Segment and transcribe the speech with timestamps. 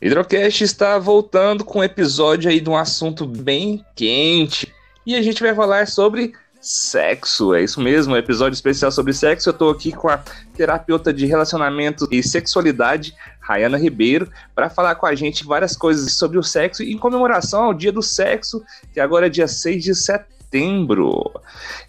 [0.00, 4.72] Hidrocast está voltando com um episódio aí de um assunto bem quente.
[5.04, 7.52] E a gente vai falar sobre sexo.
[7.52, 9.48] É isso mesmo, um episódio especial sobre sexo.
[9.48, 10.22] Eu tô aqui com a
[10.56, 16.38] terapeuta de relacionamento e sexualidade, Rayana Ribeiro, para falar com a gente várias coisas sobre
[16.38, 18.62] o sexo em comemoração ao Dia do Sexo,
[18.92, 21.32] que agora é dia 6 de setembro.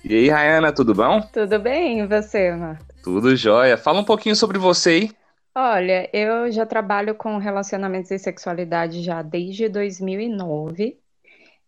[0.04, 1.22] E aí, Rayana, tudo bom?
[1.32, 2.88] Tudo bem, e você, Marcos?
[3.04, 3.78] Tudo jóia.
[3.78, 5.19] Fala um pouquinho sobre você aí.
[5.56, 11.00] Olha, eu já trabalho com relacionamentos e sexualidade já desde 2009.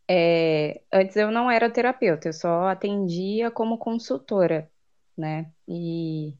[0.09, 4.71] É, antes eu não era terapeuta, eu só atendia como consultora,
[5.17, 5.51] né?
[5.67, 6.35] E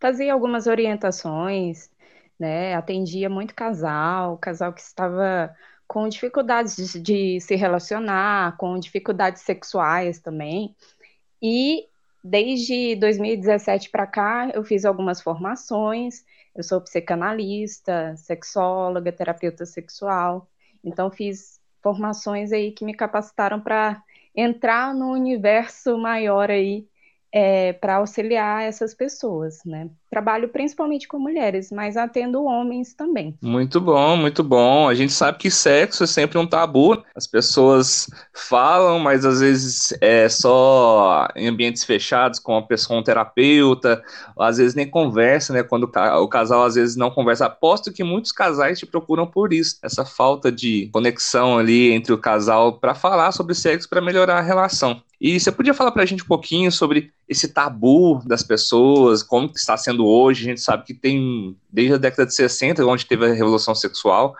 [0.00, 1.90] fazia algumas orientações,
[2.38, 2.74] né?
[2.74, 5.54] Atendia muito casal, casal que estava
[5.88, 10.76] com dificuldades de, de se relacionar, com dificuldades sexuais também.
[11.42, 11.88] E
[12.22, 16.24] desde 2017 para cá, eu fiz algumas formações.
[16.54, 20.48] Eu sou psicanalista, sexóloga, terapeuta sexual.
[20.84, 24.02] Então, fiz formações aí que me capacitaram para
[24.34, 26.88] entrar no universo maior aí
[27.32, 29.88] é, para auxiliar essas pessoas, né?
[30.10, 33.36] Trabalho principalmente com mulheres, mas atendo homens também.
[33.40, 34.88] Muito bom, muito bom.
[34.88, 37.00] A gente sabe que sexo é sempre um tabu.
[37.14, 43.04] As pessoas falam, mas às vezes é só em ambientes fechados com uma pessoa, um
[43.04, 44.02] terapeuta,
[44.36, 45.62] às vezes nem conversa, né?
[45.62, 47.46] Quando o casal às vezes não conversa.
[47.46, 52.18] Aposto que muitos casais te procuram por isso, essa falta de conexão ali entre o
[52.18, 55.00] casal para falar sobre sexo para melhorar a relação.
[55.20, 59.52] E você podia falar para a gente um pouquinho sobre esse tabu das pessoas, como
[59.54, 60.44] está sendo hoje?
[60.44, 64.34] A gente sabe que tem, desde a década de 60, onde teve a revolução sexual,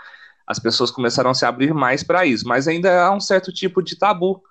[0.46, 3.82] as pessoas começaram a se abrir mais para isso, mas ainda há um certo tipo
[3.82, 4.42] de tabu.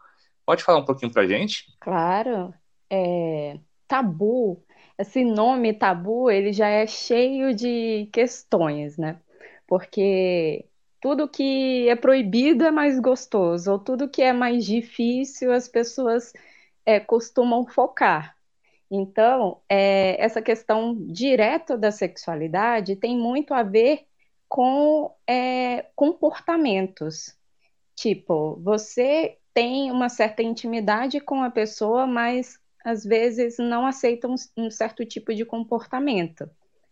[0.45, 1.65] Pode falar um pouquinho para a gente?
[1.79, 2.53] Claro.
[2.91, 4.63] É, tabu,
[4.99, 9.17] esse nome tabu, ele já é cheio de questões, né?
[9.67, 10.65] Porque
[11.01, 16.33] tudo que é proibido é mais gostoso, ou tudo que é mais difícil as pessoas
[16.85, 18.35] é, costumam focar.
[18.91, 24.07] Então, é, essa questão direta da sexualidade tem muito a ver
[24.47, 27.35] com é, comportamentos.
[27.95, 34.35] Tipo, você tem uma certa intimidade com a pessoa, mas às vezes não aceita um,
[34.57, 36.49] um certo tipo de comportamento.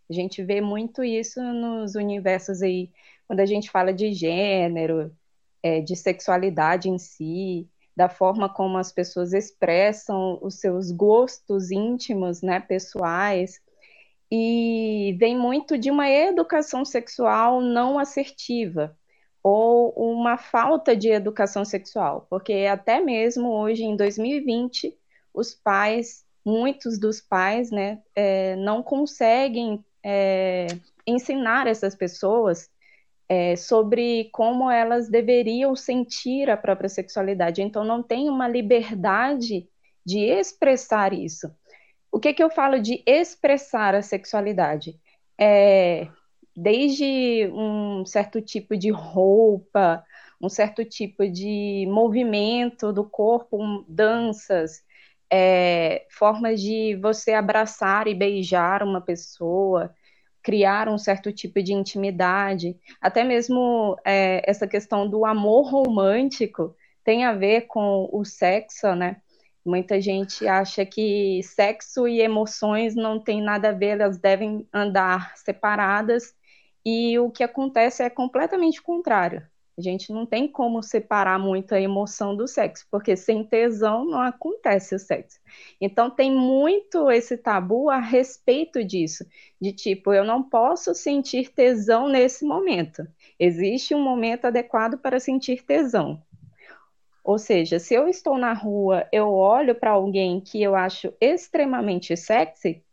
[0.10, 2.90] A gente vê muito isso nos universos aí
[3.28, 5.14] quando a gente fala de gênero,
[5.62, 12.42] é, de sexualidade em si, da forma como as pessoas expressam os seus gostos íntimos,
[12.42, 13.60] né, pessoais,
[14.32, 18.96] e vem muito de uma educação sexual não assertiva
[19.42, 24.94] ou uma falta de educação sexual, porque até mesmo hoje em 2020
[25.34, 30.68] os pais, muitos dos pais, né, é, não conseguem é,
[31.06, 32.70] ensinar essas pessoas
[33.28, 37.62] é, sobre como elas deveriam sentir a própria sexualidade.
[37.62, 39.68] Então, não tem uma liberdade
[40.06, 41.52] de expressar isso.
[42.10, 44.98] O que, que eu falo de expressar a sexualidade?
[45.38, 46.08] É,
[46.56, 50.02] desde um certo tipo de roupa,
[50.42, 54.82] um certo tipo de movimento do corpo, danças,
[55.30, 59.94] é, formas de você abraçar e beijar uma pessoa,
[60.48, 67.26] criar um certo tipo de intimidade, até mesmo é, essa questão do amor romântico tem
[67.26, 69.18] a ver com o sexo, né?
[69.66, 75.36] Muita gente acha que sexo e emoções não tem nada a ver, elas devem andar
[75.36, 76.34] separadas,
[76.86, 79.46] e o que acontece é completamente contrário.
[79.78, 84.20] A gente não tem como separar muito a emoção do sexo, porque sem tesão não
[84.20, 85.40] acontece o sexo.
[85.80, 89.24] Então tem muito esse tabu a respeito disso,
[89.62, 93.08] de tipo, eu não posso sentir tesão nesse momento.
[93.40, 96.24] Existe um momento adequado para sentir tesão.
[97.24, 102.18] Ou seja, se eu estou na rua, eu olho para alguém que eu acho extremamente
[102.18, 102.84] sexy,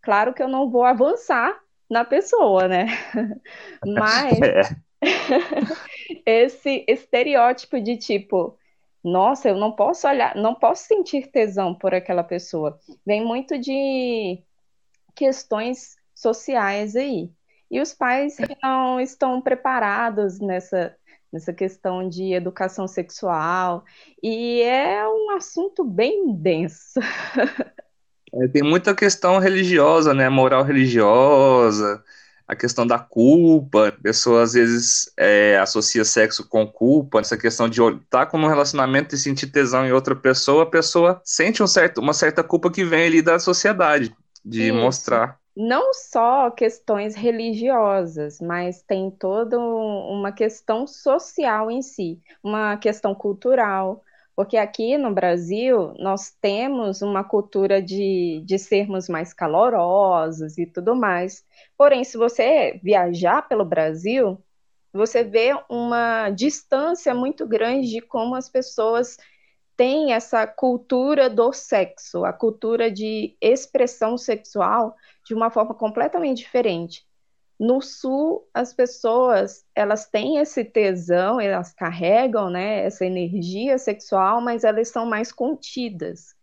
[0.00, 1.58] claro que eu não vou avançar
[1.90, 2.86] na pessoa, né?
[3.84, 4.88] Mas é.
[6.24, 8.58] esse estereótipo de tipo,
[9.02, 12.78] nossa, eu não posso olhar, não posso sentir tesão por aquela pessoa.
[13.06, 14.42] Vem muito de
[15.14, 17.30] questões sociais aí.
[17.70, 20.96] E os pais não estão preparados nessa,
[21.32, 23.84] nessa questão de educação sexual.
[24.22, 27.00] E é um assunto bem denso.
[28.30, 30.28] É, tem muita questão religiosa, né?
[30.28, 32.04] Moral religiosa
[32.48, 37.68] a questão da culpa, a pessoa às vezes é, associa sexo com culpa, essa questão
[37.68, 41.62] de estar tá com um relacionamento e sentir tesão em outra pessoa, a pessoa sente
[41.62, 44.74] um certo, uma certa culpa que vem ali da sociedade, de Isso.
[44.74, 45.38] mostrar.
[45.54, 54.02] não só questões religiosas, mas tem toda uma questão social em si, uma questão cultural,
[54.38, 60.94] porque aqui no Brasil nós temos uma cultura de, de sermos mais calorosos e tudo
[60.94, 61.44] mais.
[61.76, 64.40] Porém, se você viajar pelo Brasil,
[64.92, 69.16] você vê uma distância muito grande de como as pessoas
[69.76, 74.94] têm essa cultura do sexo, a cultura de expressão sexual
[75.26, 77.07] de uma forma completamente diferente.
[77.58, 84.62] No sul, as pessoas, elas têm esse tesão, elas carregam, né, essa energia sexual, mas
[84.64, 86.36] elas são mais contidas.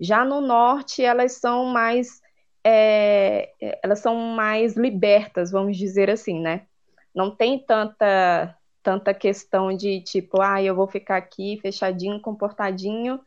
[0.00, 2.20] Já no norte, elas são mais
[2.64, 3.52] é,
[3.82, 6.66] elas são mais libertas, vamos dizer assim, né?
[7.14, 13.20] Não tem tanta tanta questão de tipo, ah, eu vou ficar aqui fechadinho, comportadinho,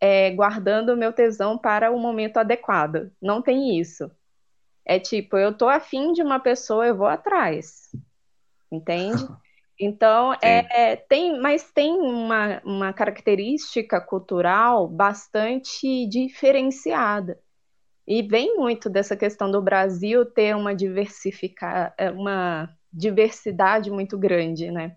[0.00, 3.12] é, guardando o meu tesão para o momento adequado.
[3.20, 4.10] Não tem isso.
[4.84, 7.90] É tipo, eu tô afim de uma pessoa, eu vou atrás.
[8.70, 9.26] Entende?
[9.76, 17.40] Então, é, tem, mas tem uma, uma característica cultural bastante diferenciada.
[18.06, 24.70] E vem muito dessa questão do Brasil ter uma diversificar, é, uma diversidade muito grande,
[24.70, 24.94] né?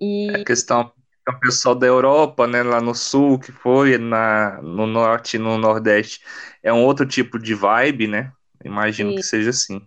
[0.00, 0.92] E a questão
[1.28, 5.56] o pessoal da Europa, né, lá no sul, que foi na, no norte e no
[5.56, 6.20] nordeste,
[6.62, 8.32] é um outro tipo de vibe, né?
[8.64, 9.86] Imagino e, que seja assim.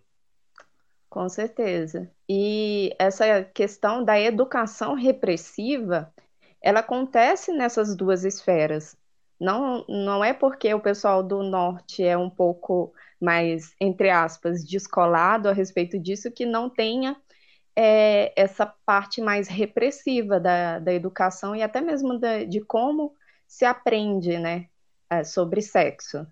[1.10, 2.10] Com certeza.
[2.30, 6.14] E essa questão da educação repressiva,
[6.62, 8.96] ela acontece nessas duas esferas.
[9.40, 15.50] Não, não é porque o pessoal do norte é um pouco mais, entre aspas, descolado
[15.50, 17.16] a respeito disso que não tenha
[17.76, 23.16] é, essa parte mais repressiva da, da educação e até mesmo da, de como
[23.48, 24.68] se aprende né,
[25.10, 26.26] é, sobre sexo.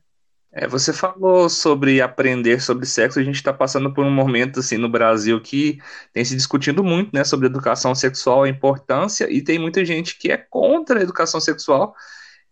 [0.58, 4.78] É, você falou sobre aprender sobre sexo, a gente está passando por um momento assim
[4.78, 5.82] no Brasil que
[6.14, 10.32] tem se discutindo muito, né, sobre educação sexual, a importância, e tem muita gente que
[10.32, 11.94] é contra a educação sexual.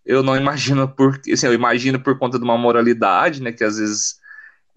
[0.05, 3.77] Eu não imagino por, assim, eu imagino por conta de uma moralidade, né, que às
[3.77, 4.19] vezes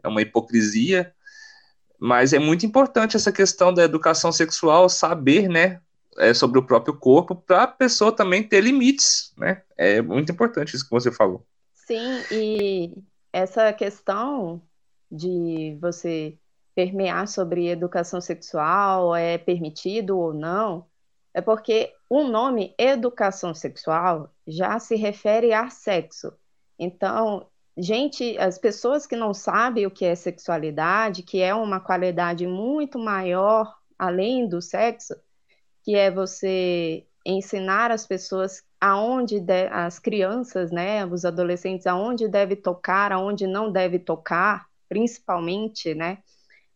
[0.04, 1.12] é uma hipocrisia,
[1.98, 5.80] mas é muito importante essa questão da educação sexual, saber, né,
[6.16, 9.62] é, sobre o próprio corpo, para a pessoa também ter limites, né?
[9.76, 11.44] É muito importante isso que você falou.
[11.74, 12.92] Sim, e
[13.36, 14.62] essa questão
[15.12, 16.38] de você
[16.74, 20.86] permear sobre educação sexual é permitido ou não,
[21.34, 26.32] é porque o nome educação sexual já se refere a sexo.
[26.78, 27.46] Então,
[27.76, 32.98] gente, as pessoas que não sabem o que é sexualidade, que é uma qualidade muito
[32.98, 35.14] maior além do sexo,
[35.82, 42.56] que é você ensinar as pessoas aonde de, as crianças, né, os adolescentes, aonde deve
[42.56, 46.18] tocar, aonde não deve tocar, principalmente, né,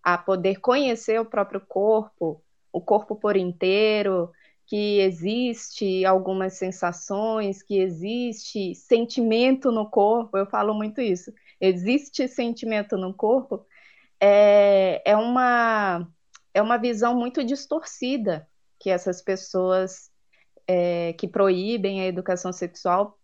[0.03, 2.43] a poder conhecer o próprio corpo,
[2.73, 4.31] o corpo por inteiro,
[4.67, 11.33] que existe algumas sensações, que existe sentimento no corpo, eu falo muito isso.
[11.61, 13.67] Existe sentimento no corpo,
[14.21, 16.07] é, é, uma,
[16.55, 18.49] é uma visão muito distorcida
[18.79, 20.10] que essas pessoas
[20.73, 23.19] é, que proíbem a educação sexual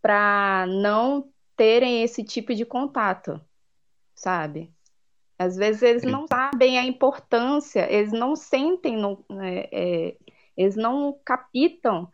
[0.00, 3.38] para não terem esse tipo de contato,
[4.14, 4.72] sabe?
[5.38, 8.96] Às vezes eles não sabem a importância, eles não sentem,
[9.42, 10.16] é, é,
[10.56, 12.10] eles não capitam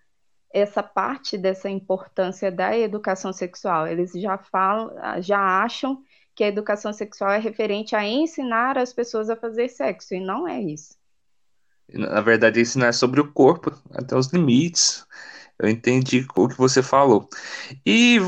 [0.50, 3.86] essa parte dessa importância da educação sexual.
[3.86, 4.90] Eles já falam,
[5.22, 6.02] já acham
[6.34, 10.48] que a educação sexual é referente a ensinar as pessoas a fazer sexo, e não
[10.48, 10.97] é isso.
[11.92, 15.06] Na verdade, isso não é sobre o corpo, até os limites.
[15.58, 17.28] Eu entendi o que você falou.
[17.86, 18.18] E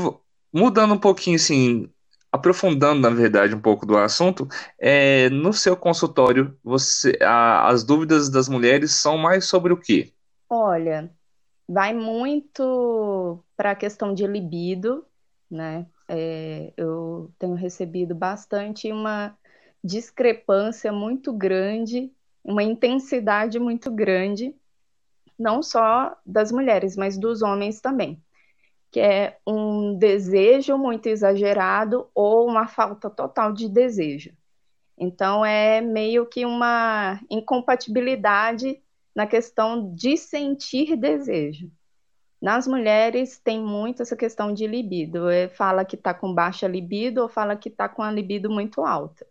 [0.53, 1.89] mudando um pouquinho, assim,
[2.31, 4.47] aprofundando, na verdade, um pouco do assunto,
[4.79, 10.13] é, no seu consultório, você, a, as dúvidas das mulheres são mais sobre o quê?
[10.49, 11.13] Olha,
[11.67, 15.05] vai muito para a questão de libido,
[15.49, 15.87] né?
[16.07, 19.37] É, eu tenho recebido bastante uma
[19.83, 22.13] discrepância muito grande
[22.43, 24.55] uma intensidade muito grande,
[25.37, 28.21] não só das mulheres, mas dos homens também,
[28.91, 34.31] que é um desejo muito exagerado ou uma falta total de desejo.
[34.97, 38.81] Então, é meio que uma incompatibilidade
[39.15, 41.71] na questão de sentir desejo.
[42.41, 45.29] Nas mulheres tem muito essa questão de libido.
[45.29, 48.81] É, fala que está com baixa libido ou fala que está com a libido muito
[48.81, 49.27] alta.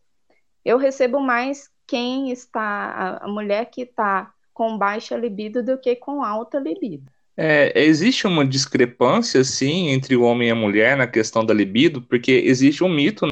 [0.65, 6.23] Eu recebo mais quem está, a mulher que está com baixa libido do que com
[6.23, 7.11] alta libido.
[7.37, 12.01] É, existe uma discrepância, sim, entre o homem e a mulher na questão da libido,
[12.03, 13.27] porque existe um mito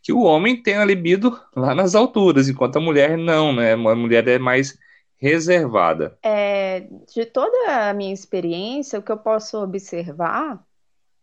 [0.00, 3.72] que o homem tem a libido lá nas alturas, enquanto a mulher não, né?
[3.72, 4.78] A mulher é mais
[5.16, 6.16] reservada.
[6.22, 10.62] É, de toda a minha experiência, o que eu posso observar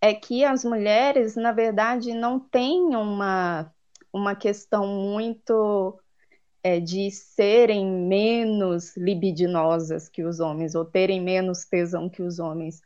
[0.02, 3.72] é que as mulheres, na verdade, não têm uma,
[4.12, 5.98] uma questão muito
[6.64, 12.82] é, de serem menos libidinosas que os homens, ou terem menos tesão que os homens.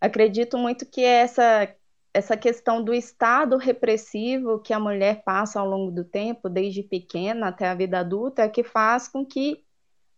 [0.00, 1.74] Acredito muito que essa,
[2.12, 7.48] essa questão do estado repressivo que a mulher passa ao longo do tempo, desde pequena
[7.48, 9.64] até a vida adulta, é que faz com que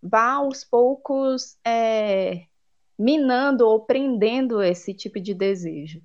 [0.03, 2.47] vá aos poucos é,
[2.99, 6.03] minando ou prendendo esse tipo de desejo.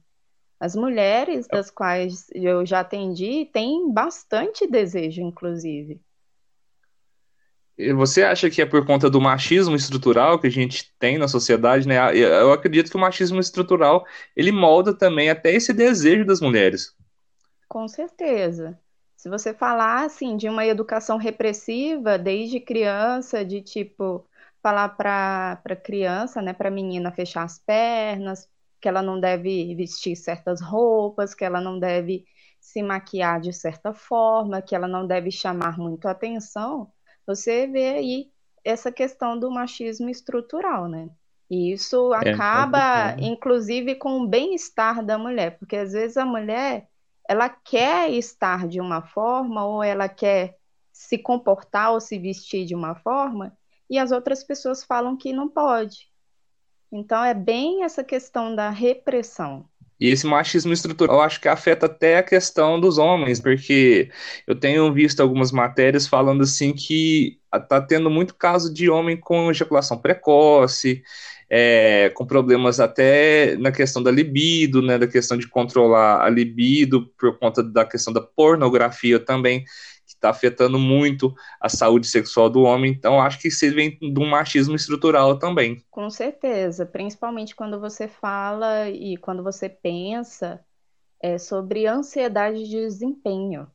[0.59, 6.01] As mulheres das quais eu já atendi têm bastante desejo, inclusive.
[7.95, 11.87] Você acha que é por conta do machismo estrutural que a gente tem na sociedade,
[11.87, 11.95] né?
[12.15, 14.05] Eu acredito que o machismo estrutural
[14.35, 16.93] ele molda também até esse desejo das mulheres.
[17.69, 18.77] Com certeza.
[19.15, 24.25] Se você falar assim de uma educação repressiva desde criança, de tipo
[24.61, 28.47] falar para criança, né, para menina fechar as pernas,
[28.81, 32.25] que ela não deve vestir certas roupas, que ela não deve
[32.59, 36.91] se maquiar de certa forma, que ela não deve chamar muito atenção,
[37.29, 38.31] você vê aí
[38.63, 41.09] essa questão do machismo estrutural, né?
[41.49, 46.25] E isso é, acaba, é inclusive, com o bem-estar da mulher, porque às vezes a
[46.25, 46.87] mulher
[47.27, 50.57] ela quer estar de uma forma, ou ela quer
[50.91, 53.55] se comportar ou se vestir de uma forma,
[53.87, 56.09] e as outras pessoas falam que não pode.
[56.91, 59.69] Então é bem essa questão da repressão.
[59.99, 64.09] E esse machismo estrutural, eu acho que afeta até a questão dos homens, porque
[64.47, 67.37] eu tenho visto algumas matérias falando assim que
[67.67, 71.03] tá tendo muito caso de homem com ejaculação precoce,
[71.49, 77.07] é, com problemas até na questão da libido, né, da questão de controlar a libido
[77.17, 79.65] por conta da questão da pornografia também,
[80.19, 82.91] está afetando muito a saúde sexual do homem.
[82.91, 85.83] Então, acho que isso vem de um machismo estrutural também.
[85.89, 90.63] Com certeza, principalmente quando você fala e quando você pensa
[91.21, 93.67] é, sobre ansiedade de desempenho.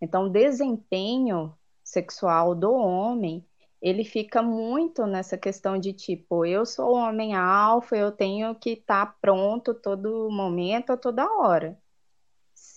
[0.00, 3.44] Então, desempenho sexual do homem,
[3.80, 9.06] ele fica muito nessa questão de tipo, eu sou homem alfa, eu tenho que estar
[9.06, 11.78] tá pronto todo momento, a toda hora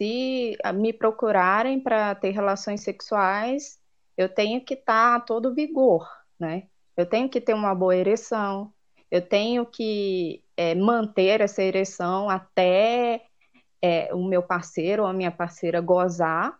[0.02, 3.80] se me procurarem para ter relações sexuais,
[4.18, 6.64] eu tenho que estar tá a todo vigor, né?
[6.98, 8.74] Eu tenho que ter uma boa ereção,
[9.12, 13.24] eu tenho que é, manter essa ereção até
[13.80, 16.60] é, o meu parceiro ou a minha parceira gozar,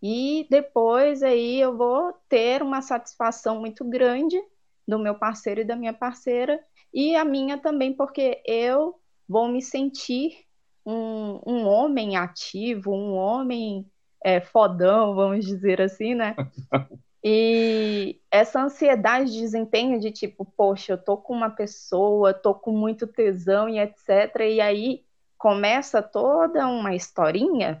[0.00, 4.40] e depois aí eu vou ter uma satisfação muito grande
[4.86, 6.64] do meu parceiro e da minha parceira,
[6.94, 10.46] e a minha também, porque eu vou me sentir
[10.84, 13.86] um, um homem ativo, um homem
[14.24, 16.36] é, fodão, vamos dizer assim, né?
[17.24, 22.72] E essa ansiedade de desempenho de tipo, poxa, eu tô com uma pessoa, tô com
[22.72, 24.40] muito tesão e etc.
[24.50, 25.04] E aí
[25.38, 27.80] começa toda uma historinha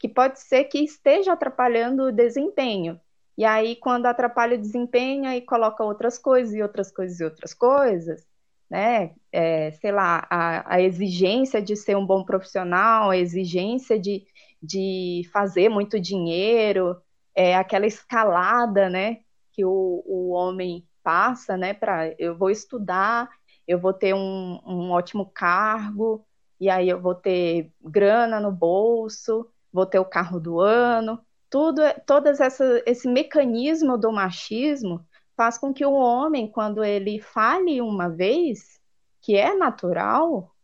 [0.00, 3.00] que pode ser que esteja atrapalhando o desempenho.
[3.38, 7.54] E aí, quando atrapalha o desempenho, aí coloca outras coisas e outras coisas e outras
[7.54, 8.26] coisas
[8.70, 9.12] né?
[9.32, 14.24] É, sei lá, a, a, exigência de ser um bom profissional, a exigência de,
[14.62, 16.96] de fazer muito dinheiro,
[17.34, 19.18] é, aquela escalada, né?
[19.52, 21.74] Que o, o homem passa, né?
[21.74, 23.28] Para eu vou estudar,
[23.66, 26.24] eu vou ter um, um ótimo cargo,
[26.60, 31.82] e aí eu vou ter grana no bolso, vou ter o carro do ano, tudo,
[32.06, 35.04] todas essa, esse mecanismo do machismo
[35.40, 38.78] faz com que o homem, quando ele fale uma vez,
[39.22, 40.54] que é natural,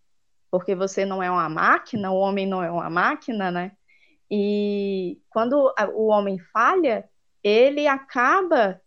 [0.50, 3.73] porque você não é uma máquina, o homem não é uma máquina, né?
[4.30, 7.09] E quando o homem falha,
[7.42, 8.78] ele acaba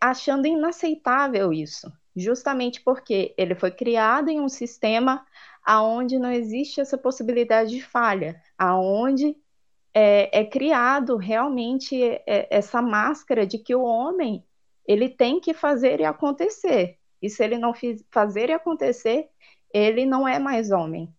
[0.00, 5.26] achando inaceitável isso, justamente porque ele foi criado em um sistema
[5.62, 9.36] aonde não existe essa possibilidade de falha, aonde
[9.92, 14.42] é, é criado realmente é, essa máscara de que o homem
[14.86, 16.96] ele tem que fazer e acontecer.
[17.20, 17.72] E se ele não
[18.10, 19.26] fazer e acontecer,
[19.72, 21.12] ele não é mais homem.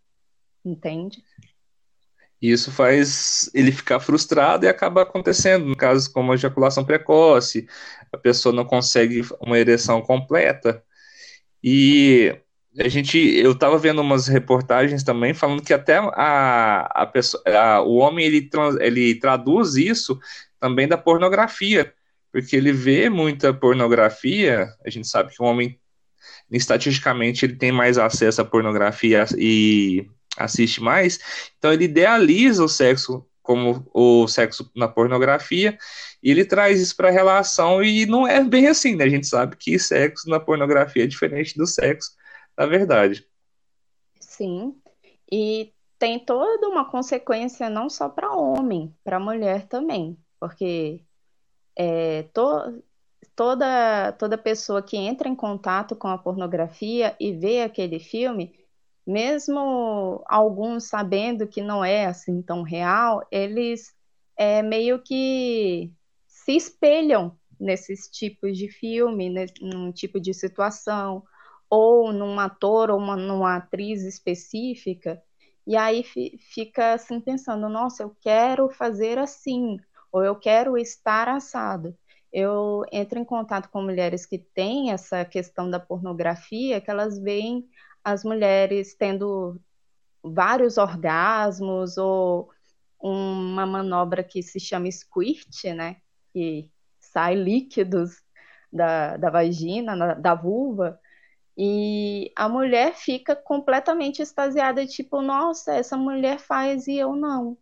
[0.63, 1.24] Entende?
[2.41, 7.67] Isso faz ele ficar frustrado e acaba acontecendo, no caso como a ejaculação precoce,
[8.13, 10.83] a pessoa não consegue uma ereção completa.
[11.63, 12.39] E
[12.79, 17.81] a gente, eu estava vendo umas reportagens também falando que até a, a pessoa, a,
[17.81, 20.19] o homem ele, ele traduz isso
[20.59, 21.91] também da pornografia
[22.31, 25.79] porque ele vê muita pornografia, a gente sabe que o homem,
[26.51, 31.19] estatisticamente, ele tem mais acesso à pornografia e assiste mais,
[31.57, 35.77] então ele idealiza o sexo como o sexo na pornografia,
[36.22, 39.05] e ele traz isso para a relação e não é bem assim, né?
[39.05, 42.12] A gente sabe que sexo na pornografia é diferente do sexo
[42.57, 43.25] na verdade.
[44.19, 44.75] Sim,
[45.31, 51.03] e tem toda uma consequência não só para homem, para mulher também, porque
[51.77, 52.84] é, to,
[53.36, 58.55] toda, toda pessoa que entra em contato com a pornografia e vê aquele filme,
[59.05, 63.96] mesmo alguns sabendo que não é assim tão real, eles
[64.36, 65.91] é, meio que
[66.27, 71.24] se espelham nesses tipos de filme, nesse, num tipo de situação,
[71.69, 75.22] ou num ator ou uma, numa atriz específica,
[75.65, 76.01] e aí
[76.53, 79.77] fica assim pensando, nossa, eu quero fazer assim,
[80.12, 81.96] ou eu quero estar assado
[82.32, 87.68] eu entro em contato com mulheres que têm essa questão da pornografia, que elas veem
[88.04, 89.60] as mulheres tendo
[90.24, 92.50] vários orgasmos ou
[93.00, 95.98] uma manobra que se chama squirt, né?
[96.34, 98.22] Que sai líquidos
[98.72, 101.00] da, da vagina, da vulva,
[101.58, 107.58] e a mulher fica completamente extasiada, tipo, nossa, essa mulher faz e eu não.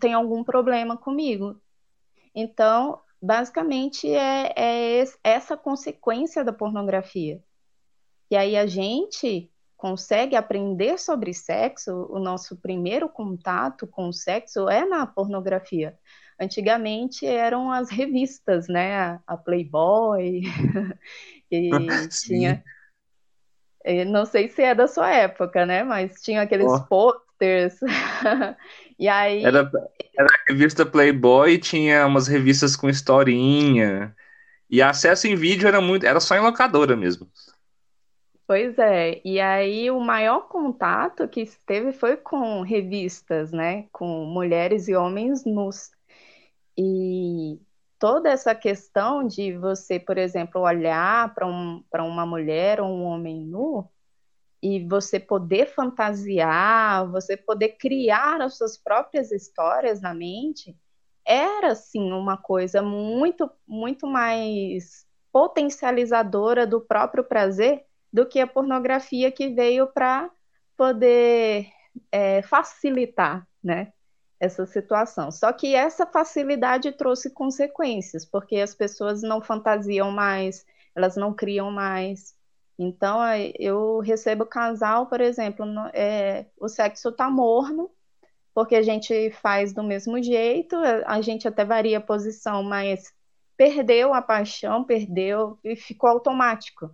[0.00, 1.60] Tem algum problema comigo.
[2.34, 7.42] Então, basicamente é, é essa consequência da pornografia.
[8.30, 14.68] E aí a gente consegue aprender sobre sexo, o nosso primeiro contato com o sexo
[14.68, 15.98] é na pornografia.
[16.40, 19.20] Antigamente eram as revistas, né?
[19.26, 20.42] A Playboy,
[21.50, 21.70] e
[22.08, 22.64] tinha.
[24.06, 25.82] Não sei se é da sua época, né?
[25.82, 26.86] Mas tinha aqueles oh.
[27.42, 27.78] Posters.
[28.98, 29.44] e aí.
[29.44, 29.70] Era,
[30.16, 34.14] era a revista Playboy, tinha umas revistas com historinha.
[34.70, 37.28] E acesso em vídeo era muito, era só em locadora mesmo.
[38.46, 44.88] Pois é, e aí o maior contato que teve foi com revistas, né, com mulheres
[44.88, 45.90] e homens nus.
[46.76, 47.60] E
[47.98, 53.40] toda essa questão de você, por exemplo, olhar para um, uma mulher ou um homem
[53.40, 53.88] nu,
[54.62, 60.76] e você poder fantasiar, você poder criar as suas próprias histórias na mente,
[61.24, 69.32] era sim uma coisa muito, muito mais potencializadora do próprio prazer do que a pornografia
[69.32, 70.30] que veio para
[70.76, 71.66] poder
[72.10, 73.92] é, facilitar, né,
[74.38, 75.30] essa situação.
[75.30, 81.70] Só que essa facilidade trouxe consequências, porque as pessoas não fantasiam mais, elas não criam
[81.70, 82.34] mais,
[82.78, 83.20] então,
[83.58, 87.90] eu recebo casal, por exemplo, é, o sexo está morno,
[88.54, 93.12] porque a gente faz do mesmo jeito, a gente até varia a posição, mas
[93.56, 96.90] perdeu a paixão, perdeu e ficou automático.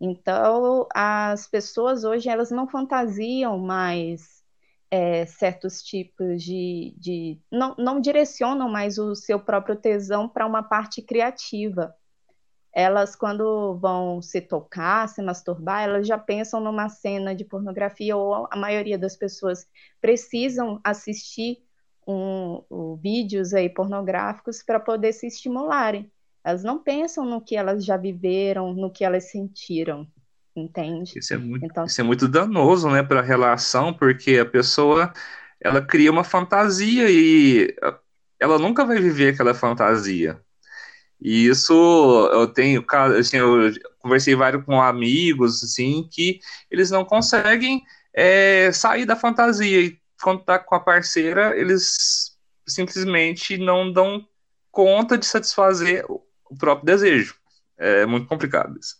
[0.00, 4.42] Então, as pessoas hoje, elas não fantasiam mais
[4.90, 6.94] é, certos tipos de...
[6.98, 11.94] de não, não direcionam mais o seu próprio tesão para uma parte criativa
[12.72, 18.48] elas, quando vão se tocar, se masturbar, elas já pensam numa cena de pornografia, ou
[18.50, 19.66] a maioria das pessoas
[20.00, 21.58] precisam assistir
[22.06, 26.10] um, um vídeos aí pornográficos para poder se estimularem.
[26.44, 30.06] Elas não pensam no que elas já viveram, no que elas sentiram,
[30.56, 31.16] entende?
[31.16, 35.12] Isso é muito, então, isso é muito danoso, né, para a relação, porque a pessoa
[35.60, 37.72] ela cria uma fantasia e
[38.40, 40.40] ela nunca vai viver aquela fantasia.
[41.24, 41.72] E isso
[42.32, 42.84] eu tenho,
[43.16, 47.80] assim, eu conversei vários com amigos, assim, que eles não conseguem
[48.12, 54.26] é, sair da fantasia e quando tá com a parceira, eles simplesmente não dão
[54.72, 57.36] conta de satisfazer o próprio desejo.
[57.78, 58.96] É muito complicado isso.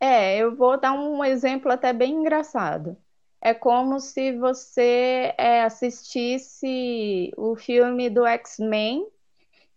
[0.00, 2.96] É, eu vou dar um exemplo até bem engraçado.
[3.40, 9.06] É como se você é, assistisse o filme do X-Men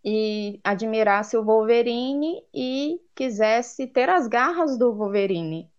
[0.04, 5.72] e admirasse o Wolverine e quisesse ter as garras do Wolverine.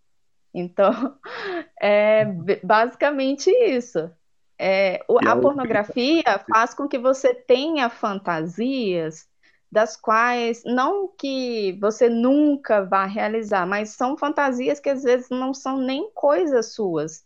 [0.52, 1.18] Então,
[1.80, 2.24] é
[2.62, 4.10] basicamente isso.
[4.58, 9.28] É, a pornografia faz com que você tenha fantasias
[9.70, 15.52] das quais não que você nunca vá realizar, mas são fantasias que às vezes não
[15.52, 17.24] são nem coisas suas.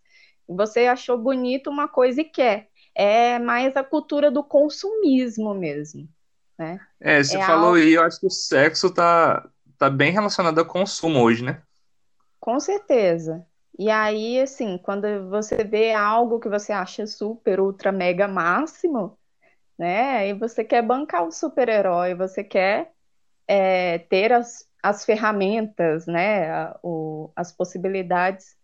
[0.48, 2.70] Você achou bonito uma coisa e quer.
[2.94, 6.08] É mais a cultura do consumismo mesmo.
[6.58, 6.80] Né?
[7.00, 7.76] É, você é falou algo...
[7.76, 11.62] aí, eu acho que o sexo tá, tá bem relacionado ao consumo hoje, né?
[12.40, 13.46] Com certeza.
[13.78, 19.16] E aí, assim, quando você vê algo que você acha super, ultra, mega máximo,
[19.78, 20.28] né?
[20.28, 22.90] E você quer bancar o super-herói, você quer
[23.46, 26.72] é, ter as, as ferramentas, né?
[26.82, 28.57] O, as possibilidades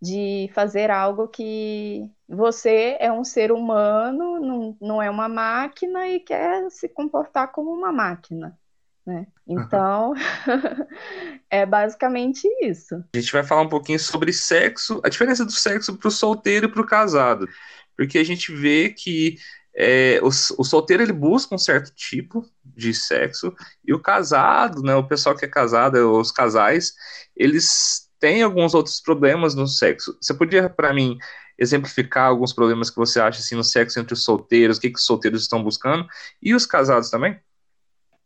[0.00, 6.20] de fazer algo que você é um ser humano, não, não é uma máquina e
[6.20, 8.58] quer se comportar como uma máquina.
[9.04, 9.26] Né?
[9.46, 10.14] Então,
[11.50, 12.94] é basicamente isso.
[13.14, 16.66] A gente vai falar um pouquinho sobre sexo, a diferença do sexo para o solteiro
[16.66, 17.48] e para o casado.
[17.96, 19.36] Porque a gente vê que
[19.74, 24.94] é, o, o, solteiro ele busca um certo tipo de sexo e o casado, né,
[24.94, 26.94] o pessoal que é casado, os casais,
[27.36, 30.16] eles têm alguns outros problemas no sexo.
[30.20, 31.18] Você podia, para mim,
[31.58, 34.98] exemplificar alguns problemas que você acha assim, no sexo entre os solteiros, o que, que
[34.98, 36.06] os solteiros estão buscando
[36.40, 37.40] e os casados também?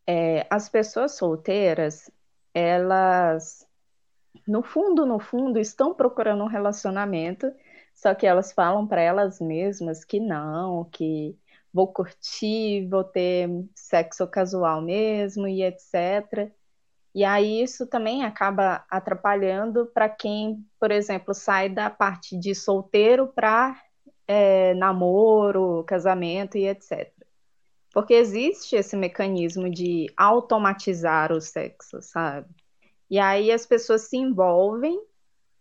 [0.05, 2.11] É, as pessoas solteiras,
[2.53, 3.65] elas,
[4.47, 7.51] no fundo, no fundo, estão procurando um relacionamento
[7.95, 11.35] só que elas falam para elas mesmas que não, que
[11.73, 16.51] vou curtir, vou ter sexo casual mesmo e etc.
[17.15, 23.29] E aí isso também acaba atrapalhando para quem, por exemplo, sai da parte de solteiro
[23.29, 23.81] para
[24.27, 27.09] é, namoro, casamento e etc.
[27.93, 32.49] Porque existe esse mecanismo de automatizar o sexo, sabe?
[33.09, 35.01] E aí as pessoas se envolvem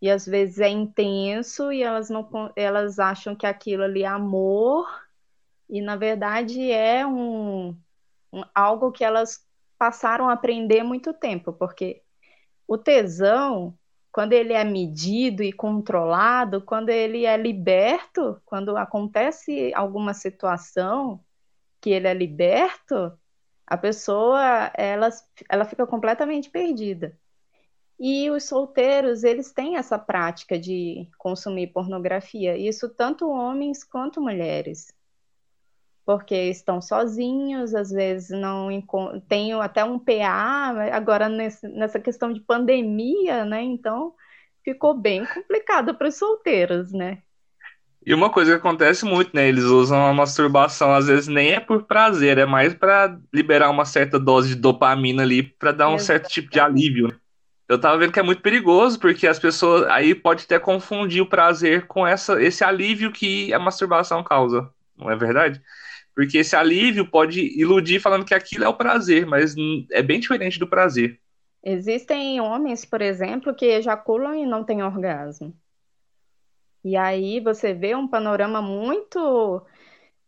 [0.02, 4.88] e às vezes é intenso e elas não elas acham que aquilo ali é amor
[5.68, 7.78] e na verdade é um,
[8.32, 9.46] um algo que elas
[9.78, 12.02] passaram a aprender muito tempo, porque
[12.66, 13.76] o tesão,
[14.12, 21.24] quando ele é medido e controlado, quando ele é liberto, quando acontece alguma situação
[21.80, 23.12] que ele é liberto,
[23.66, 25.10] a pessoa ela,
[25.48, 27.18] ela fica completamente perdida.
[27.98, 34.92] E os solteiros, eles têm essa prática de consumir pornografia, isso tanto homens quanto mulheres.
[36.04, 38.68] Porque estão sozinhos, às vezes não
[39.28, 43.62] têm até um PA, agora nesse, nessa questão de pandemia, né?
[43.62, 44.12] Então
[44.62, 47.22] ficou bem complicado para os solteiros, né?
[48.06, 49.48] E uma coisa que acontece muito, né?
[49.48, 53.86] Eles usam a masturbação, às vezes nem é por prazer, é mais para liberar uma
[53.86, 56.06] certa dose de dopamina ali, para dar um Exatamente.
[56.06, 57.08] certo tipo de alívio.
[57.08, 57.14] Né?
[57.66, 61.26] Eu tava vendo que é muito perigoso, porque as pessoas aí pode até confundir o
[61.26, 65.62] prazer com essa, esse alívio que a masturbação causa, não é verdade?
[66.14, 69.54] Porque esse alívio pode iludir falando que aquilo é o prazer, mas
[69.90, 71.20] é bem diferente do prazer.
[71.62, 75.56] Existem homens, por exemplo, que ejaculam e não têm orgasmo.
[76.84, 79.64] E aí você vê um panorama muito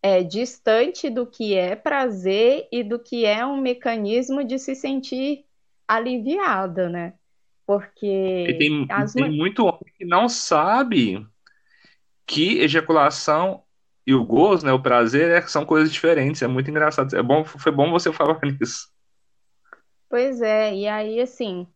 [0.02, 5.44] é, distante do que é prazer e do que é um mecanismo de se sentir
[5.86, 7.12] aliviado, né?
[7.66, 8.46] Porque.
[8.48, 9.12] E tem, as...
[9.12, 11.26] tem muito homem que não sabe
[12.26, 13.62] que ejaculação
[14.06, 16.40] e o gozo, né, o prazer, é, são coisas diferentes.
[16.40, 17.14] É muito engraçado.
[17.16, 18.88] É bom, foi bom você falar nisso.
[20.08, 21.66] Pois é, e aí, assim,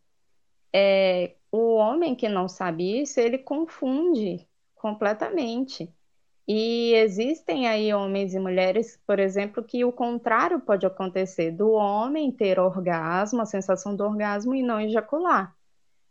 [0.72, 5.92] é, o homem que não sabe isso, ele confunde completamente.
[6.46, 12.30] E existem aí homens e mulheres, por exemplo, que o contrário pode acontecer, do homem
[12.30, 15.54] ter orgasmo, a sensação do orgasmo e não ejacular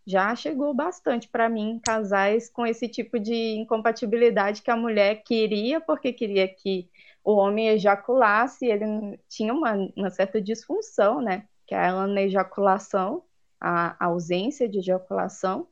[0.10, 5.80] já chegou bastante para mim casais com esse tipo de incompatibilidade que a mulher queria
[5.80, 6.89] porque queria que
[7.24, 11.45] o homem ejaculasse, ele tinha uma, uma certa disfunção, né?
[11.67, 13.24] Que é a anejaculação,
[13.62, 15.67] a ausência de ejaculação.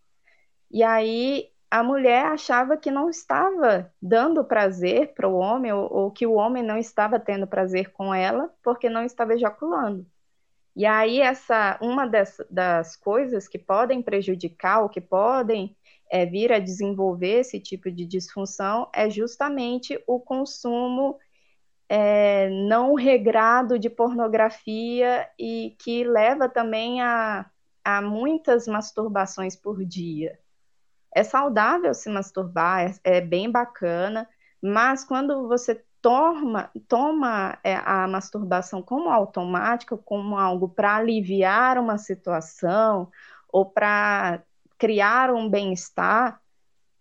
[0.69, 6.11] E aí a mulher achava que não estava dando prazer para o homem, ou, ou
[6.11, 10.05] que o homem não estava tendo prazer com ela, porque não estava ejaculando.
[10.77, 15.75] E aí, essa uma das, das coisas que podem prejudicar ou que podem
[16.07, 21.17] é, vir a desenvolver esse tipo de disfunção é justamente o consumo
[21.89, 27.49] é, não regrado de pornografia e que leva também a,
[27.83, 30.37] a muitas masturbações por dia.
[31.11, 34.29] É saudável se masturbar, é, é bem bacana,
[34.61, 41.97] mas quando você toma, toma é, a masturbação como automática, como algo para aliviar uma
[41.97, 43.09] situação
[43.51, 44.43] ou para
[44.77, 46.41] criar um bem-estar,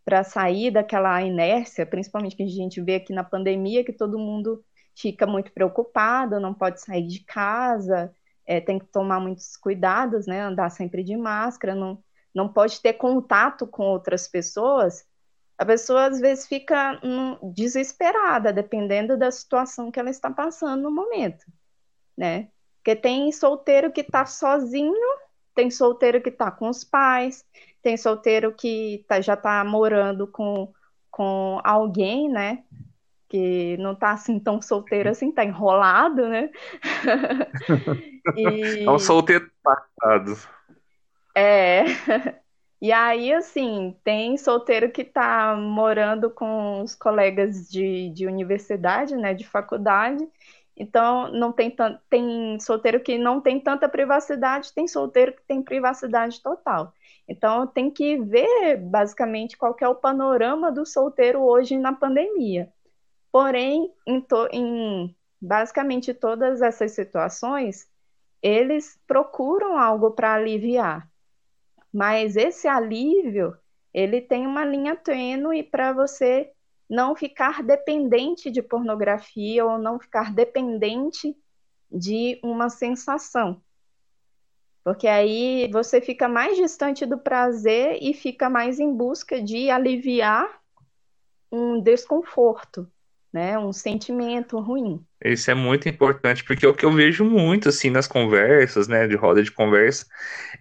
[0.05, 4.65] para sair daquela inércia, principalmente que a gente vê aqui na pandemia, que todo mundo
[4.95, 8.13] fica muito preocupado, não pode sair de casa,
[8.47, 10.41] é, tem que tomar muitos cuidados, né?
[10.41, 12.03] Andar sempre de máscara, não,
[12.35, 15.06] não pode ter contato com outras pessoas
[15.59, 20.91] a pessoa às vezes fica hum, desesperada, dependendo da situação que ela está passando no
[20.91, 21.45] momento,
[22.17, 22.49] né?
[22.77, 24.95] Porque tem solteiro que está sozinho,
[25.55, 27.45] tem solteiro que está com os pais,
[27.83, 30.73] tem solteiro que tá, já está morando com,
[31.11, 32.63] com alguém, né?
[33.29, 36.51] Que não está assim tão solteiro assim, está enrolado, né?
[38.37, 38.85] e...
[38.85, 40.37] É um solteiro passado.
[41.35, 41.85] É.
[42.81, 49.33] E aí, assim, tem solteiro que tá morando com os colegas de, de universidade, né,
[49.33, 50.27] de faculdade,
[50.77, 55.63] então não tem tanto, tem solteiro que não tem tanta privacidade, tem solteiro que tem
[55.63, 56.93] privacidade total.
[57.27, 62.71] Então tem que ver basicamente qual é o panorama do solteiro hoje na pandemia.
[63.33, 67.89] Porém, em, to, em basicamente todas essas situações,
[68.43, 71.11] eles procuram algo para aliviar.
[71.97, 73.57] Mas esse alívio,
[73.95, 76.53] ele tem uma linha tênue para você
[76.91, 81.35] não ficar dependente de pornografia ou não ficar dependente
[81.91, 83.63] de uma sensação.
[84.85, 90.61] Porque aí você fica mais distante do prazer e fica mais em busca de aliviar
[91.51, 92.87] um desconforto
[93.37, 93.59] né?
[93.59, 95.06] Um sentimento ruim.
[95.33, 99.15] Isso é muito importante, porque o que eu vejo muito, assim, nas conversas, né, de
[99.17, 100.07] roda de conversa,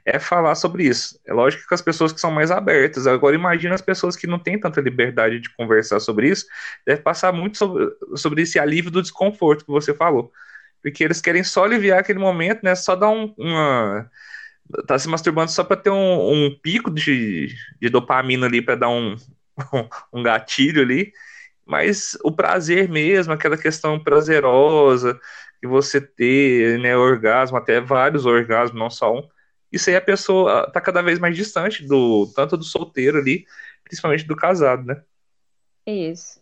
[0.06, 1.20] é falar sobre isso.
[1.26, 4.40] É lógico que as pessoas que são mais abertas, agora imagina as pessoas que não
[4.40, 6.46] têm tanta liberdade de conversar sobre isso,
[6.86, 10.32] deve passar muito sobre, sobre esse alívio do desconforto que você falou.
[10.82, 14.10] Porque eles querem só aliviar aquele momento, né, só dar um, uma...
[14.88, 18.90] Tá se masturbando só para ter um, um, pico de, de dopamina ali, para dar
[18.90, 19.16] um,
[20.14, 21.12] um gatilho ali,
[21.66, 25.20] mas o prazer mesmo, aquela questão prazerosa
[25.60, 29.28] que você ter, né, orgasmo, até vários orgasmos, não só um,
[29.72, 33.46] isso aí a pessoa tá cada vez mais distante do tanto do solteiro ali,
[33.84, 35.02] principalmente do casado, né?
[35.86, 36.40] Isso.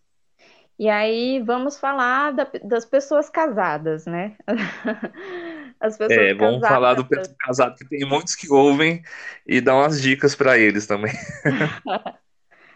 [0.77, 4.35] E aí vamos falar da, das pessoas casadas, né?
[5.79, 6.69] As pessoas é, vamos casadas.
[6.69, 9.01] falar do pessoal casado, que tem muitos que ouvem
[9.45, 11.13] e dar umas dicas para eles também.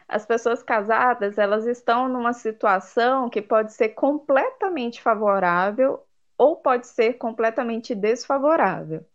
[0.08, 6.02] as pessoas casadas, elas estão numa situação que pode ser completamente favorável
[6.38, 9.06] ou pode ser completamente desfavorável,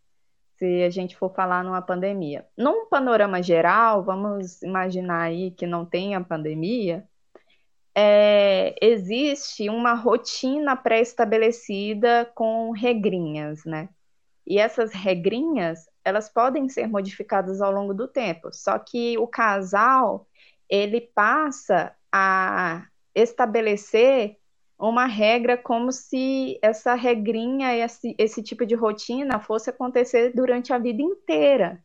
[0.58, 2.46] se a gente for falar numa pandemia.
[2.56, 7.08] Num panorama geral, vamos imaginar aí que não tenha pandemia,
[7.94, 13.88] é, existe uma rotina pré-estabelecida com regrinhas, né?
[14.46, 20.26] E essas regrinhas, elas podem ser modificadas ao longo do tempo, só que o casal
[20.72, 24.38] ele passa a estabelecer
[24.78, 30.78] uma regra como se essa regrinha, esse, esse tipo de rotina fosse acontecer durante a
[30.78, 31.84] vida inteira.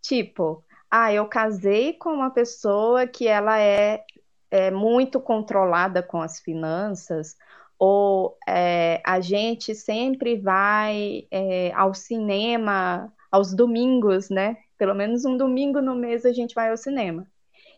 [0.00, 4.02] Tipo, ah, eu casei com uma pessoa que ela é,
[4.50, 7.36] é muito controlada com as finanças,
[7.78, 14.56] ou é, a gente sempre vai é, ao cinema aos domingos, né?
[14.78, 17.26] Pelo menos um domingo no mês a gente vai ao cinema.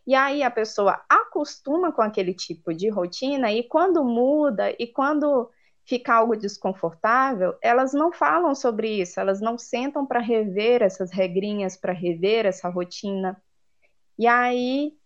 [0.06, 5.50] E aí a pessoa acostuma com aquele tipo de rotina e quando muda e quando
[5.84, 11.76] fica algo desconfortável, elas não falam sobre isso, elas não sentam para rever essas regrinhas,
[11.76, 13.40] para rever essa rotina.
[14.18, 14.96] E aí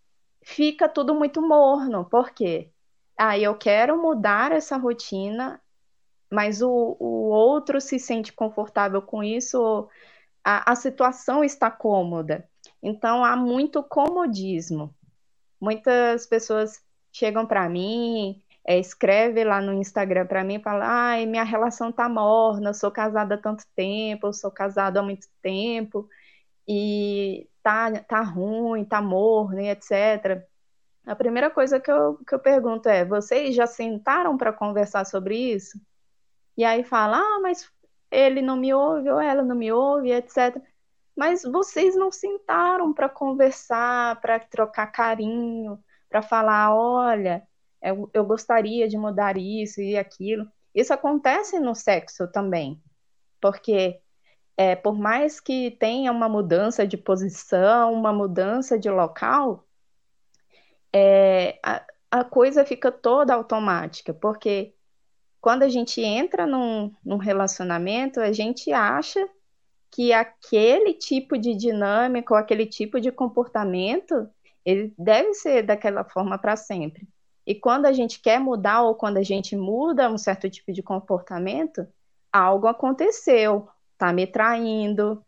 [0.43, 2.73] fica tudo muito morno, por quê?
[3.17, 5.61] Ah, eu quero mudar essa rotina,
[6.31, 9.89] mas o, o outro se sente confortável com isso,
[10.45, 12.50] a, a situação está cômoda.
[12.83, 14.95] Então há muito comodismo.
[15.61, 21.27] Muitas pessoas chegam para mim, é, escreve lá no Instagram para mim e fala: ai,
[21.27, 25.29] minha relação tá morna, eu sou casada há tanto tempo, eu sou casado há muito
[25.43, 26.09] tempo,
[26.67, 30.47] e tá, tá ruim, tá morno, etc.
[31.07, 35.37] A primeira coisa que eu, que eu pergunto é: vocês já sentaram para conversar sobre
[35.37, 35.81] isso?
[36.57, 37.71] E aí fala: ah, mas
[38.11, 40.70] ele não me ouve, ou ela não me ouve, etc
[41.21, 45.79] mas vocês não sentaram para conversar, para trocar carinho,
[46.09, 47.47] para falar, olha,
[47.83, 50.51] eu, eu gostaria de mudar isso e aquilo.
[50.75, 52.83] Isso acontece no sexo também,
[53.39, 54.01] porque
[54.57, 59.69] é, por mais que tenha uma mudança de posição, uma mudança de local,
[60.91, 64.75] é, a, a coisa fica toda automática, porque
[65.39, 69.29] quando a gente entra num, num relacionamento, a gente acha
[69.91, 74.29] que aquele tipo de dinâmica ou aquele tipo de comportamento
[74.65, 77.09] ele deve ser daquela forma para sempre.
[77.47, 80.83] E quando a gente quer mudar ou quando a gente muda um certo tipo de
[80.83, 81.87] comportamento,
[82.33, 85.25] algo aconteceu, tá me traindo,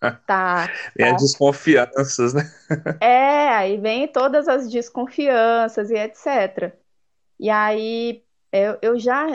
[0.26, 0.68] tá.
[0.96, 1.14] Vem tá...
[1.14, 2.50] as desconfianças, né?
[3.00, 6.72] é, aí vem todas as desconfianças e etc.
[7.38, 9.26] E aí eu, eu já,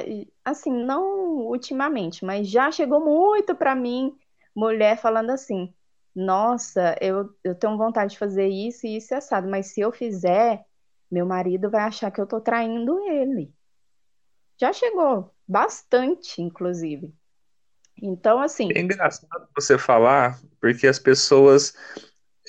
[0.43, 4.17] assim, não ultimamente, mas já chegou muito para mim
[4.55, 5.73] mulher falando assim:
[6.15, 9.91] nossa, eu, eu tenho vontade de fazer isso e isso é assado, mas se eu
[9.91, 10.63] fizer,
[11.11, 13.51] meu marido vai achar que eu tô traindo ele.
[14.59, 17.13] Já chegou bastante, inclusive.
[18.01, 18.69] Então, assim.
[18.73, 21.73] É engraçado você falar, porque as pessoas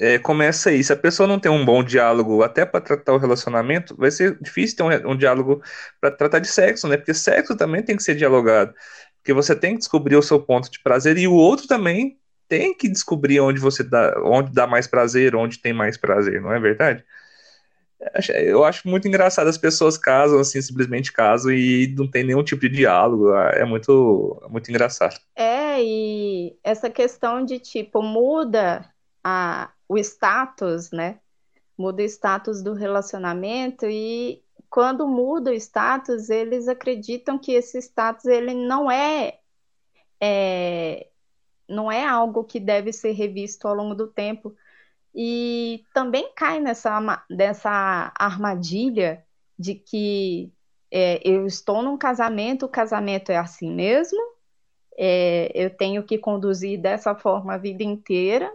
[0.00, 0.82] é, começa aí.
[0.82, 4.38] Se a pessoa não tem um bom diálogo até para tratar o relacionamento, vai ser
[4.40, 5.62] difícil ter um, um diálogo
[6.00, 6.96] para tratar de sexo, né?
[6.96, 8.74] Porque sexo também tem que ser dialogado.
[9.24, 12.76] Porque você tem que descobrir o seu ponto de prazer e o outro também tem
[12.76, 16.60] que descobrir onde você dá, onde dá mais prazer, onde tem mais prazer, não é
[16.60, 17.02] verdade?
[18.28, 22.68] Eu acho muito engraçado as pessoas casam assim, simplesmente casam e não tem nenhum tipo
[22.68, 23.34] de diálogo.
[23.34, 25.18] É muito, muito engraçado.
[25.34, 28.84] É, e essa questão de tipo, muda
[29.24, 31.18] a, o status, né?
[31.78, 34.43] Muda o status do relacionamento e
[34.74, 39.38] quando muda o status, eles acreditam que esse status ele não é,
[40.20, 41.06] é
[41.68, 44.52] não é algo que deve ser revisto ao longo do tempo.
[45.14, 49.24] E também cai nessa, nessa armadilha
[49.56, 50.52] de que
[50.90, 54.20] é, eu estou num casamento, o casamento é assim mesmo,
[54.98, 58.52] é, eu tenho que conduzir dessa forma a vida inteira,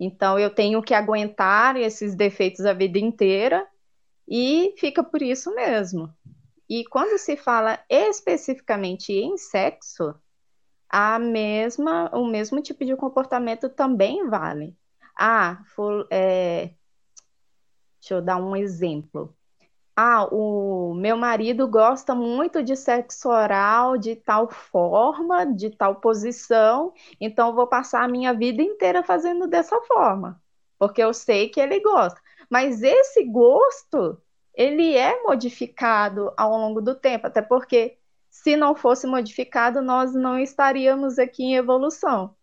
[0.00, 3.64] então eu tenho que aguentar esses defeitos a vida inteira
[4.28, 6.12] e fica por isso mesmo.
[6.68, 10.14] E quando se fala especificamente em sexo,
[10.88, 14.76] a mesma, o mesmo tipo de comportamento também vale.
[15.18, 16.70] Ah, for, é,
[18.00, 19.34] deixa eu dar um exemplo.
[19.96, 26.92] Ah, o meu marido gosta muito de sexo oral de tal forma, de tal posição,
[27.20, 30.40] então vou passar a minha vida inteira fazendo dessa forma,
[30.78, 32.20] porque eu sei que ele gosta.
[32.50, 34.20] Mas esse gosto,
[34.54, 37.98] ele é modificado ao longo do tempo, até porque
[38.30, 42.34] se não fosse modificado, nós não estaríamos aqui em evolução.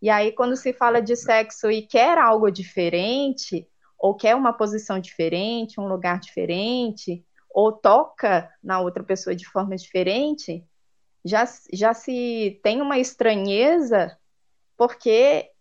[0.00, 4.98] E aí, quando se fala de sexo e quer algo diferente, ou quer uma posição
[4.98, 10.66] diferente, um lugar diferente, ou toca na outra pessoa de forma diferente,
[11.24, 14.18] já, já se tem uma estranheza,
[14.76, 15.51] porque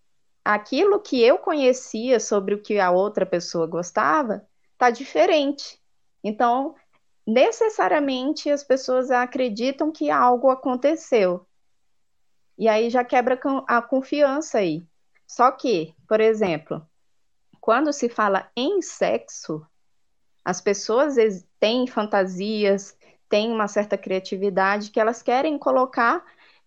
[0.43, 5.79] aquilo que eu conhecia sobre o que a outra pessoa gostava está diferente.
[6.23, 6.75] Então,
[7.25, 11.45] necessariamente as pessoas acreditam que algo aconteceu.
[12.57, 14.85] E aí já quebra a confiança aí.
[15.27, 16.85] Só que, por exemplo,
[17.59, 19.65] quando se fala em sexo,
[20.43, 21.15] as pessoas
[21.59, 22.97] têm fantasias,
[23.29, 26.23] têm uma certa criatividade que elas querem colocar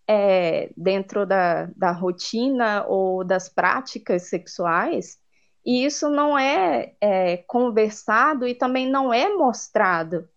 [0.07, 5.19] é, dentro da, da rotina ou das práticas sexuais,
[5.65, 10.29] e isso não é, é conversado e também não é mostrado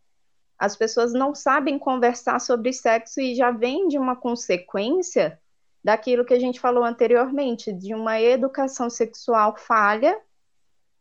[0.58, 5.40] as pessoas não sabem conversar sobre sexo e já vem de uma consequência
[5.84, 10.20] daquilo que a gente falou anteriormente, de uma educação sexual falha,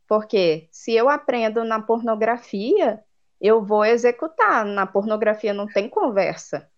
[0.06, 3.02] porque se eu aprendo na pornografia,
[3.40, 4.64] eu vou executar.
[4.64, 6.70] Na pornografia não tem conversa.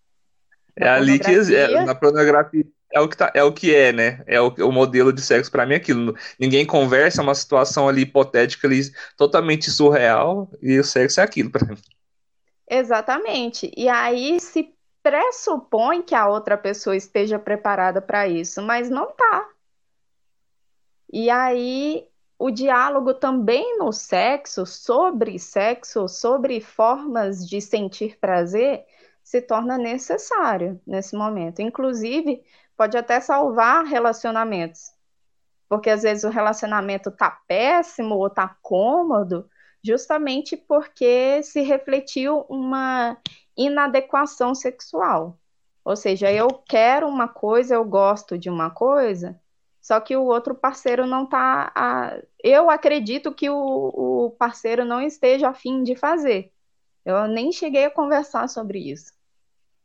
[0.79, 4.23] É ali que é, na pornografia é o que tá, é o que é, né?
[4.25, 6.15] É o, o modelo de sexo para mim é aquilo.
[6.39, 8.81] Ninguém conversa, é uma situação ali hipotética ali
[9.15, 11.77] totalmente surreal e o sexo é aquilo para mim.
[12.67, 13.71] Exatamente.
[13.75, 19.47] E aí se pressupõe que a outra pessoa esteja preparada para isso, mas não tá.
[21.11, 28.85] E aí o diálogo também no sexo, sobre sexo, sobre formas de sentir prazer,
[29.29, 31.61] se torna necessário nesse momento.
[31.61, 32.43] Inclusive,
[32.75, 34.91] pode até salvar relacionamentos.
[35.67, 39.47] Porque às vezes o relacionamento tá péssimo ou tá cômodo,
[39.83, 43.17] justamente porque se refletiu uma
[43.55, 45.37] inadequação sexual.
[45.85, 49.39] Ou seja, eu quero uma coisa, eu gosto de uma coisa,
[49.79, 51.71] só que o outro parceiro não está.
[51.75, 52.19] A...
[52.43, 56.51] Eu acredito que o, o parceiro não esteja afim de fazer.
[57.05, 59.18] Eu nem cheguei a conversar sobre isso.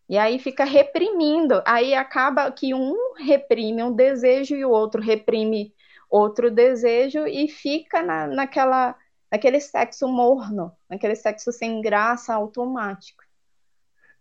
[0.08, 1.62] E aí fica reprimindo.
[1.66, 5.72] Aí acaba que um reprime um desejo e o outro reprime
[6.10, 8.94] outro desejo e fica na, naquela
[9.34, 13.24] naquele sexo morno, naquele sexo sem graça automático.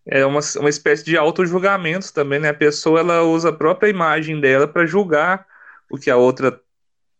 [0.05, 2.49] É uma, uma espécie de auto-julgamento também, né?
[2.49, 5.45] A pessoa ela usa a própria imagem dela para julgar
[5.89, 6.59] o que a outra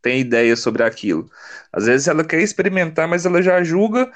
[0.02, 1.30] tem ideia sobre aquilo.
[1.72, 4.12] Às vezes ela quer experimentar, mas ela já julga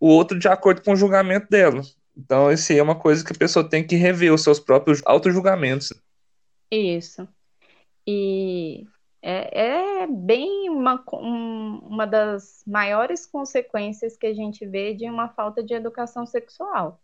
[0.00, 1.82] o outro de acordo com o julgamento dela.
[2.16, 5.92] Então, isso é uma coisa que a pessoa tem que rever os seus próprios auto-julgamentos.
[6.70, 7.28] Isso.
[8.06, 8.86] E
[9.20, 15.28] é, é bem uma, um, uma das maiores consequências que a gente vê de uma
[15.28, 17.00] falta de educação sexual.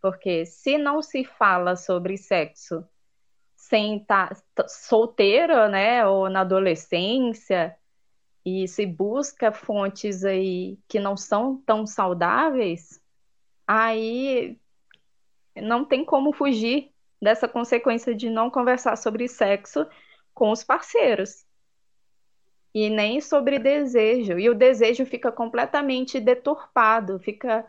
[0.00, 2.84] Porque se não se fala sobre sexo
[3.54, 7.76] sem estar tá solteiro, né, ou na adolescência,
[8.44, 13.00] e se busca fontes aí que não são tão saudáveis,
[13.72, 14.58] aí
[15.56, 19.86] não tem como fugir dessa consequência de não conversar sobre sexo
[20.34, 21.46] com os parceiros.
[22.74, 24.38] e nem sobre desejo.
[24.38, 27.66] E o desejo fica completamente deturpado, fica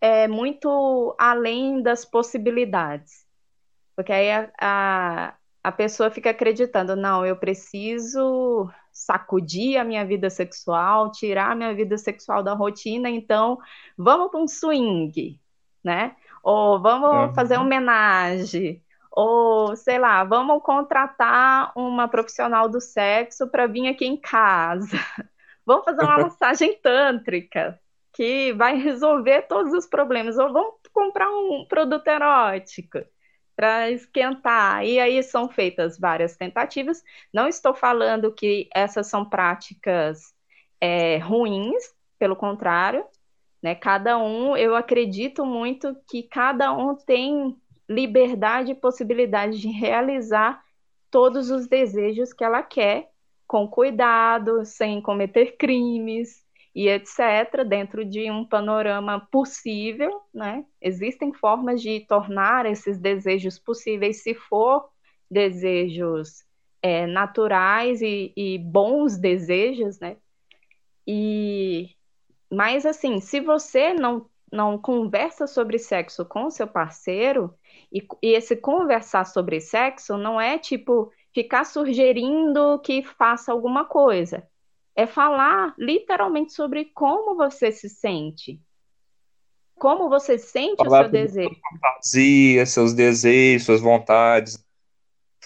[0.00, 3.26] é, muito além das possibilidades.
[3.96, 10.30] Porque aí a, a, a pessoa fica acreditando, não, eu preciso sacudir a minha vida
[10.30, 13.58] sexual, tirar a minha vida sexual da rotina, então
[13.96, 15.38] vamos para um swing,
[15.84, 16.16] né?
[16.42, 17.34] Ou vamos uhum.
[17.34, 24.16] fazer homenagem, ou sei lá, vamos contratar uma profissional do sexo para vir aqui em
[24.16, 24.96] casa.
[25.66, 27.76] Vamos fazer uma massagem tântrica
[28.12, 30.38] que vai resolver todos os problemas.
[30.38, 33.00] Ou vamos comprar um produto erótico
[33.56, 34.84] para esquentar.
[34.84, 37.02] E aí são feitas várias tentativas.
[37.32, 40.34] Não estou falando que essas são práticas
[40.80, 43.04] é, ruins, pelo contrário,
[43.62, 43.74] né?
[43.74, 47.56] Cada um, eu acredito muito que cada um tem
[47.88, 50.62] liberdade e possibilidade de realizar
[51.10, 53.10] todos os desejos que ela quer,
[53.46, 56.45] com cuidado, sem cometer crimes
[56.76, 60.62] e etc., dentro de um panorama possível, né?
[60.78, 64.86] Existem formas de tornar esses desejos possíveis, se for
[65.30, 66.44] desejos
[66.82, 70.18] é, naturais e, e bons desejos, né?
[71.06, 71.96] E
[72.52, 77.54] mas assim, se você não não conversa sobre sexo com seu parceiro,
[77.92, 84.46] e, e esse conversar sobre sexo não é tipo ficar sugerindo que faça alguma coisa.
[84.96, 88.60] É falar literalmente sobre como você se sente.
[89.76, 91.54] Como você sente falar o seu desejo.
[91.70, 94.64] Fantasia, seus desejos, suas vontades.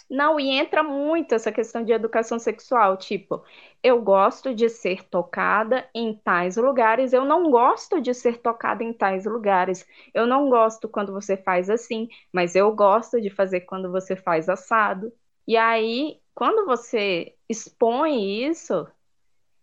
[0.09, 3.45] Não, e entra muito essa questão de educação sexual, tipo,
[3.81, 8.93] eu gosto de ser tocada em tais lugares, eu não gosto de ser tocada em
[8.93, 9.87] tais lugares.
[10.13, 14.49] Eu não gosto quando você faz assim, mas eu gosto de fazer quando você faz
[14.49, 15.13] assado.
[15.47, 18.87] E aí, quando você expõe isso,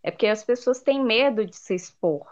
[0.08, 2.26] é porque as pessoas têm medo de se expor.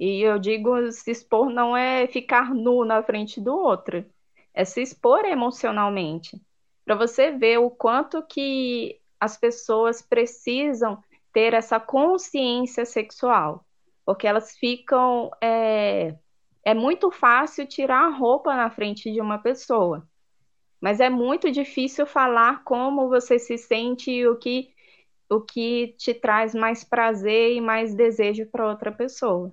[0.00, 4.04] E eu digo, se expor não é ficar nu na frente do outro,
[4.52, 6.42] é se expor emocionalmente.
[6.84, 11.00] Para você ver o quanto que as pessoas precisam
[11.32, 13.64] ter essa consciência sexual,
[14.04, 16.16] porque elas ficam é,
[16.64, 20.04] é muito fácil tirar a roupa na frente de uma pessoa,
[20.80, 24.76] mas é muito difícil falar como você se sente e o que
[25.30, 29.52] o que te traz mais prazer e mais desejo para outra pessoa.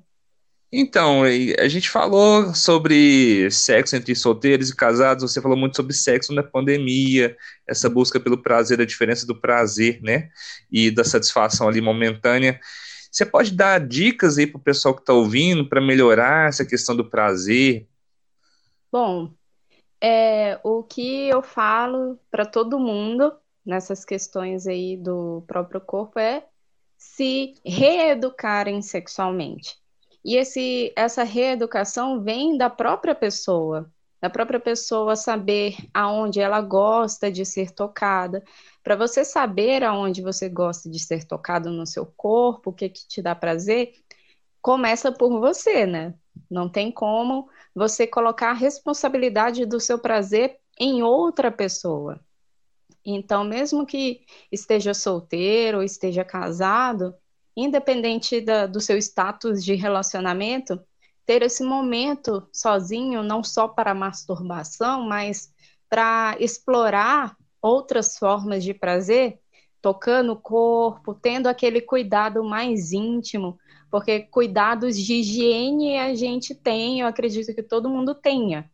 [0.71, 6.33] Então, a gente falou sobre sexo entre solteiros e casados, você falou muito sobre sexo
[6.33, 10.29] na pandemia, essa busca pelo prazer, a diferença do prazer, né?
[10.69, 12.59] E da satisfação ali momentânea.
[13.09, 16.93] Você pode dar dicas aí para o pessoal que está ouvindo para melhorar essa questão
[16.93, 17.87] do prazer?
[18.91, 19.33] Bom,
[20.01, 23.31] é, o que eu falo para todo mundo
[23.65, 26.45] nessas questões aí do próprio corpo é
[26.97, 29.75] se reeducarem sexualmente.
[30.23, 37.31] E esse, essa reeducação vem da própria pessoa, da própria pessoa saber aonde ela gosta
[37.31, 38.43] de ser tocada.
[38.83, 43.07] Para você saber aonde você gosta de ser tocado no seu corpo, o que, que
[43.07, 43.93] te dá prazer,
[44.61, 46.15] começa por você, né?
[46.49, 52.19] Não tem como você colocar a responsabilidade do seu prazer em outra pessoa.
[53.05, 57.13] Então, mesmo que esteja solteiro ou esteja casado,
[57.55, 60.79] independente da, do seu status de relacionamento,
[61.25, 65.53] ter esse momento sozinho, não só para masturbação, mas
[65.89, 69.39] para explorar outras formas de prazer,
[69.81, 73.57] tocando o corpo, tendo aquele cuidado mais íntimo,
[73.89, 78.69] porque cuidados de higiene a gente tem, eu acredito que todo mundo tenha,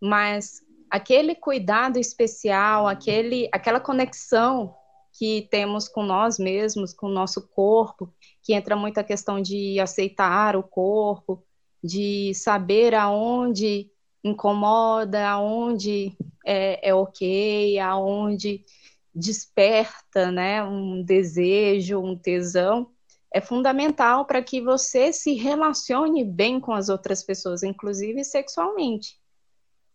[0.00, 0.60] mas
[0.90, 4.74] aquele cuidado especial, aquele, aquela conexão
[5.12, 8.12] que temos com nós mesmos, com o nosso corpo,
[8.42, 11.44] que entra muito a questão de aceitar o corpo,
[11.82, 13.90] de saber aonde
[14.22, 18.64] incomoda, aonde é, é ok, aonde
[19.14, 22.90] desperta né, um desejo, um tesão,
[23.32, 29.19] é fundamental para que você se relacione bem com as outras pessoas, inclusive sexualmente.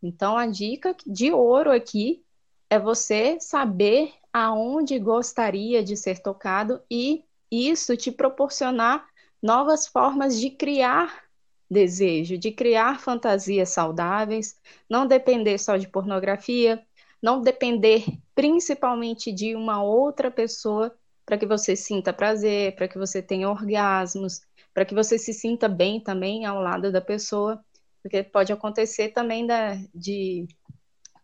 [0.02, 2.24] Então, a dica de ouro aqui
[2.70, 9.08] é você saber aonde gostaria de ser tocado e isso te proporcionar
[9.41, 11.24] novas formas de criar
[11.70, 16.86] desejo, de criar fantasias saudáveis, não depender só de pornografia,
[17.22, 23.22] não depender principalmente de uma outra pessoa para que você sinta prazer, para que você
[23.22, 24.41] tenha orgasmos,
[24.74, 27.64] para que você se sinta bem também ao lado da pessoa,
[28.06, 30.47] porque pode acontecer também da, de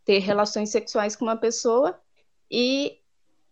[0.03, 2.01] ter relações sexuais com uma pessoa
[2.49, 2.97] e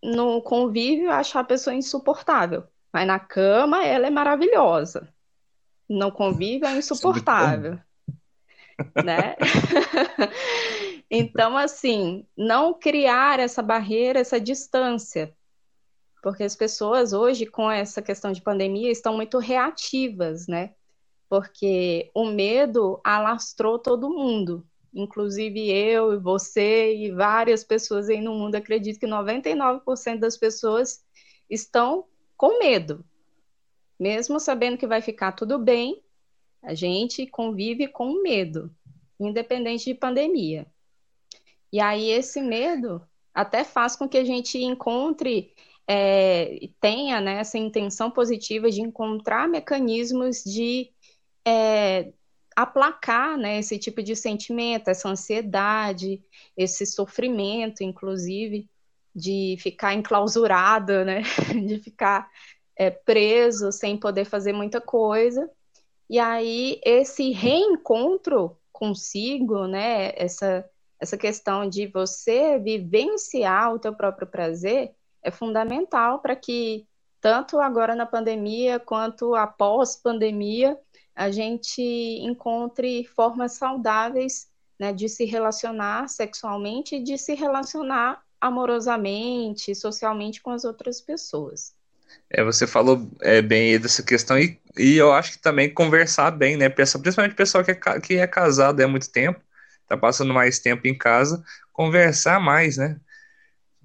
[0.02, 5.14] no convívio achar a pessoa insuportável, mas na cama ela é maravilhosa.
[5.88, 7.80] No convívio é insuportável.
[9.06, 9.36] né?
[11.08, 15.32] então, assim, não criar essa barreira, essa distância.
[16.24, 20.72] Porque as pessoas hoje, com essa questão de pandemia, estão muito reativas, né?
[21.30, 28.34] Porque o medo alastrou todo mundo inclusive eu e você e várias pessoas aí no
[28.34, 31.04] mundo, acredito que 99% das pessoas
[31.50, 32.06] estão
[32.36, 33.04] com medo.
[34.00, 36.02] Mesmo sabendo que vai ficar tudo bem,
[36.62, 38.74] a gente convive com medo,
[39.20, 40.66] independente de pandemia.
[41.72, 43.02] E aí esse medo
[43.34, 45.54] até faz com que a gente encontre
[45.88, 50.92] é, tenha né, essa intenção positiva de encontrar mecanismos de
[51.50, 52.14] é,
[52.56, 56.22] aplacar né, esse tipo de sentimento, essa ansiedade,
[56.56, 58.70] esse sofrimento, inclusive,
[59.16, 61.24] de ficar enclausurado, né,
[61.68, 62.30] de ficar
[62.76, 65.50] é, preso sem poder fazer muita coisa.
[66.10, 70.70] E aí, esse reencontro consigo, né, essa,
[71.00, 74.92] essa questão de você vivenciar o teu próprio prazer
[75.24, 76.88] é fundamental para que,
[77.20, 80.80] tanto agora na pandemia quanto após pandemia,
[81.16, 84.48] a gente encontre formas saudáveis
[84.80, 91.74] né, de se relacionar sexualmente e de se relacionar amorosamente, socialmente com as outras pessoas.
[92.30, 96.56] É, você falou é, bem dessa questão e, e eu acho que também conversar bem,
[96.58, 96.70] né?
[96.70, 99.42] Principalmente o pessoal que é, que é casado há muito tempo,
[99.88, 101.44] tá passando mais tempo em casa,
[101.74, 103.00] conversar mais, né?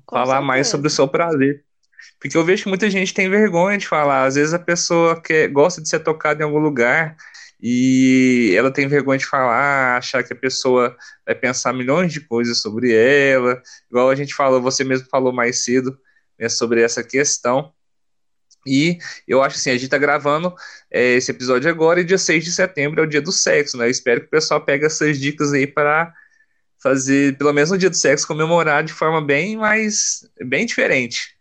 [0.06, 0.46] Com Falar certeza.
[0.46, 1.64] mais sobre o seu prazer.
[2.20, 4.24] Porque eu vejo que muita gente tem vergonha de falar.
[4.24, 7.16] Às vezes a pessoa quer, gosta de ser tocada em algum lugar
[7.60, 10.94] e ela tem vergonha de falar, achar que a pessoa
[11.24, 13.60] vai pensar milhões de coisas sobre ela.
[13.90, 15.98] Igual a gente falou, você mesmo falou mais cedo
[16.38, 17.72] né, sobre essa questão.
[18.66, 20.54] E eu acho assim, a gente tá gravando
[20.90, 23.86] é, esse episódio agora e dia 6 de setembro é o dia do sexo, né?
[23.86, 26.12] Eu espero que o pessoal pegue essas dicas aí para
[26.82, 31.33] fazer, pelo menos no dia do sexo, comemorar de forma bem mais, bem diferente.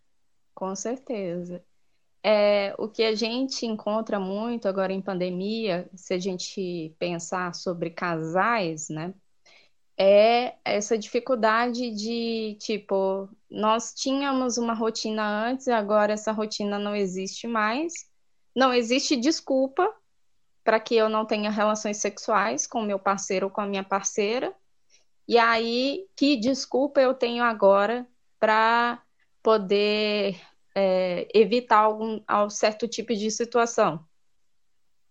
[0.55, 1.63] Com certeza.
[2.23, 7.91] É, o que a gente encontra muito agora em pandemia, se a gente pensar sobre
[7.91, 9.13] casais, né,
[9.97, 17.47] é essa dificuldade de, tipo, nós tínhamos uma rotina antes, agora essa rotina não existe
[17.47, 17.93] mais,
[18.55, 19.93] não existe desculpa
[20.63, 24.55] para que eu não tenha relações sexuais com meu parceiro ou com a minha parceira,
[25.27, 28.07] e aí, que desculpa eu tenho agora
[28.39, 29.02] para
[29.43, 30.39] poder
[30.75, 34.05] é, evitar algum, algum certo tipo de situação.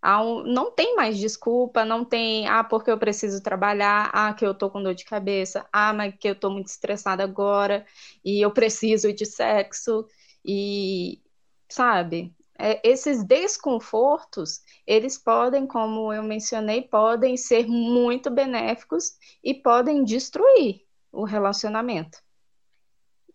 [0.04, 4.52] Um, não tem mais desculpa, não tem, ah, porque eu preciso trabalhar, ah, que eu
[4.52, 7.86] tô com dor de cabeça, ah, mas que eu tô muito estressada agora
[8.24, 10.04] e eu preciso de sexo
[10.44, 11.22] e,
[11.68, 20.04] sabe, é, esses desconfortos, eles podem, como eu mencionei, podem ser muito benéficos e podem
[20.04, 22.18] destruir o relacionamento.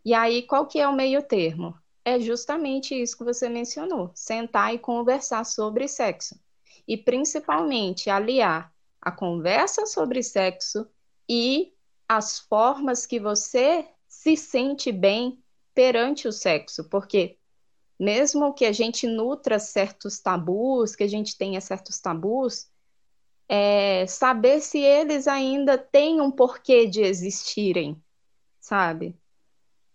[0.07, 1.77] E aí, qual que é o meio termo?
[2.05, 6.39] É justamente isso que você mencionou, sentar e conversar sobre sexo.
[6.87, 10.87] E principalmente aliar a conversa sobre sexo
[11.27, 11.73] e
[12.07, 15.43] as formas que você se sente bem
[15.75, 17.37] perante o sexo, porque
[17.99, 22.69] mesmo que a gente nutra certos tabus, que a gente tenha certos tabus,
[23.49, 28.01] é saber se eles ainda têm um porquê de existirem,
[28.61, 29.13] sabe?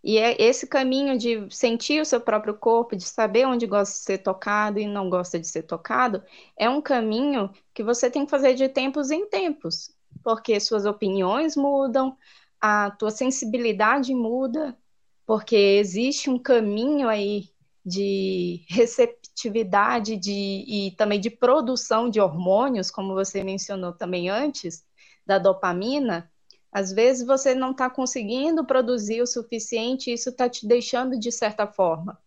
[0.03, 4.05] E é esse caminho de sentir o seu próprio corpo, de saber onde gosta de
[4.05, 6.23] ser tocado e não gosta de ser tocado,
[6.57, 9.95] é um caminho que você tem que fazer de tempos em tempos,
[10.25, 12.17] porque suas opiniões mudam,
[12.61, 14.77] a tua sensibilidade muda,
[15.25, 17.51] porque existe um caminho aí
[17.85, 24.85] de receptividade de, e também de produção de hormônios, como você mencionou também antes,
[25.27, 26.31] da dopamina,
[26.73, 31.67] às vezes você não está conseguindo produzir o suficiente, isso está te deixando de certa
[31.67, 32.19] forma.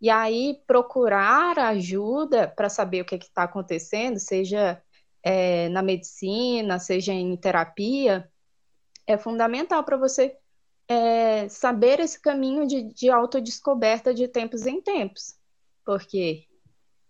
[0.00, 4.82] E aí procurar ajuda para saber o que está acontecendo, seja
[5.22, 8.28] é, na medicina, seja em terapia,
[9.06, 10.36] é fundamental para você
[10.88, 15.36] é, saber esse caminho de, de autodescoberta de tempos em tempos.
[15.84, 16.45] Porque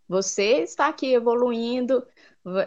[0.09, 2.07] você está aqui evoluindo,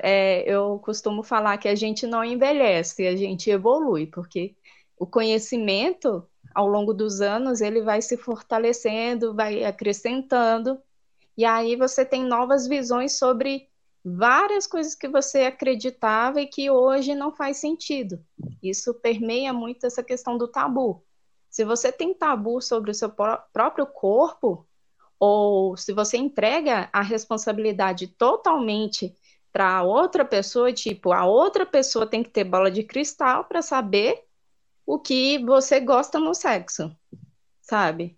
[0.02, 4.56] é, eu costumo falar que a gente não envelhece, a gente evolui, porque
[4.98, 10.80] o conhecimento, ao longo dos anos, ele vai se fortalecendo, vai acrescentando,
[11.38, 13.70] e aí você tem novas visões sobre
[14.04, 18.24] várias coisas que você acreditava e que hoje não faz sentido.
[18.62, 21.04] Isso permeia muito essa questão do tabu.
[21.50, 24.68] Se você tem tabu sobre o seu próprio corpo,
[25.20, 29.14] ou se você entrega a responsabilidade totalmente
[29.52, 34.24] para outra pessoa, tipo, a outra pessoa tem que ter bola de cristal para saber
[34.86, 36.96] o que você gosta no sexo,
[37.62, 38.18] sabe?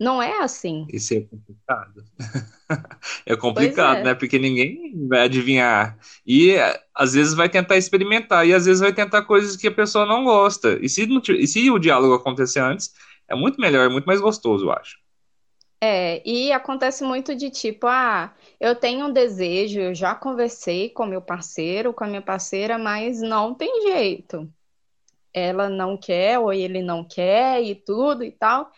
[0.00, 0.86] Não é assim.
[0.92, 2.04] Isso é complicado.
[3.24, 4.04] é complicado, é.
[4.04, 4.14] né?
[4.14, 5.96] Porque ninguém vai adivinhar.
[6.26, 6.56] E
[6.94, 10.24] às vezes vai tentar experimentar, e às vezes vai tentar coisas que a pessoa não
[10.24, 10.78] gosta.
[10.82, 11.06] E se,
[11.38, 12.92] e se o diálogo acontecer antes,
[13.28, 15.03] é muito melhor, é muito mais gostoso, eu acho.
[15.86, 21.04] É, e acontece muito de tipo, ah, eu tenho um desejo, eu já conversei com
[21.04, 24.50] meu parceiro, com a minha parceira, mas não tem jeito.
[25.30, 28.72] Ela não quer, ou ele não quer, e tudo e tal.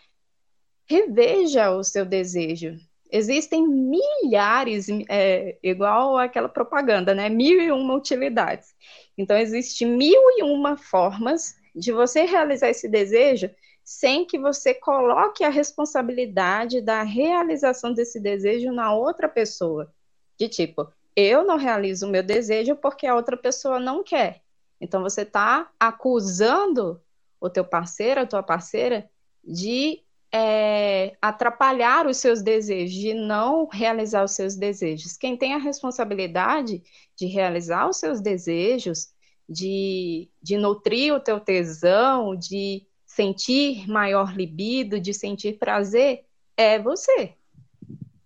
[0.85, 2.77] Reveja o seu desejo.
[3.09, 7.29] Existem milhares, é, igual aquela propaganda, né?
[7.29, 8.75] Mil e uma utilidades.
[9.17, 13.49] Então, existe mil e uma formas de você realizar esse desejo
[13.87, 19.89] sem que você coloque a responsabilidade da realização desse desejo na outra pessoa.
[20.37, 24.41] De tipo, eu não realizo o meu desejo porque a outra pessoa não quer.
[24.81, 27.01] Então você está acusando
[27.39, 29.09] o teu parceiro, a tua parceira,
[29.41, 35.15] de é, atrapalhar os seus desejos, de não realizar os seus desejos.
[35.15, 36.83] Quem tem a responsabilidade
[37.15, 39.13] de realizar os seus desejos,
[39.47, 42.85] de, de nutrir o teu tesão, de
[43.17, 46.23] sentir maior libido, de sentir prazer,
[46.55, 47.33] é você.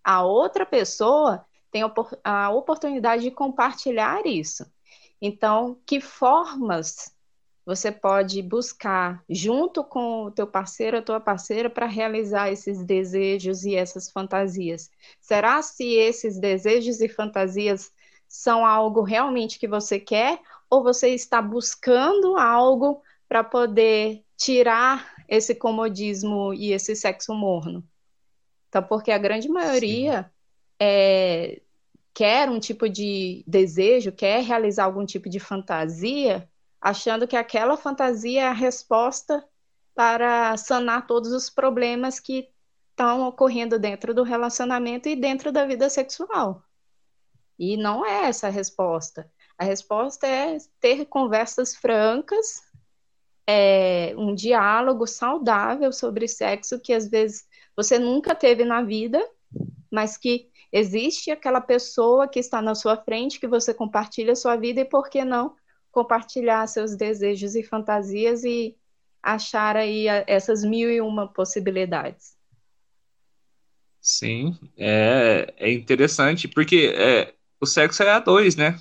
[0.04, 1.82] A outra pessoa tem
[2.26, 4.70] a oportunidade de compartilhar isso.
[5.22, 7.16] Então, que formas
[7.66, 13.64] você pode buscar junto com o teu parceiro, a tua parceira, para realizar esses desejos
[13.64, 14.90] e essas fantasias?
[15.22, 17.94] Será se esses desejos e fantasias
[18.28, 25.54] são algo realmente que você quer ou você está buscando algo para poder tirar esse
[25.54, 27.88] comodismo e esse sexo morno.
[28.68, 30.32] Então, porque a grande maioria
[30.80, 31.62] é,
[32.12, 36.50] quer um tipo de desejo, quer realizar algum tipo de fantasia,
[36.82, 39.48] achando que aquela fantasia é a resposta
[39.94, 42.50] para sanar todos os problemas que
[42.90, 46.64] estão ocorrendo dentro do relacionamento e dentro da vida sexual.
[47.60, 49.32] E não é essa a resposta.
[49.56, 52.71] A resposta é ter conversas francas
[53.52, 57.46] é, um diálogo saudável sobre sexo que às vezes
[57.76, 59.22] você nunca teve na vida,
[59.92, 64.56] mas que existe aquela pessoa que está na sua frente, que você compartilha a sua
[64.56, 65.54] vida e por que não
[65.92, 68.78] compartilhar seus desejos e fantasias e
[69.22, 72.38] achar aí essas mil e uma possibilidades.
[74.00, 78.80] Sim, é, é interessante, porque é, o sexo é a dois, né?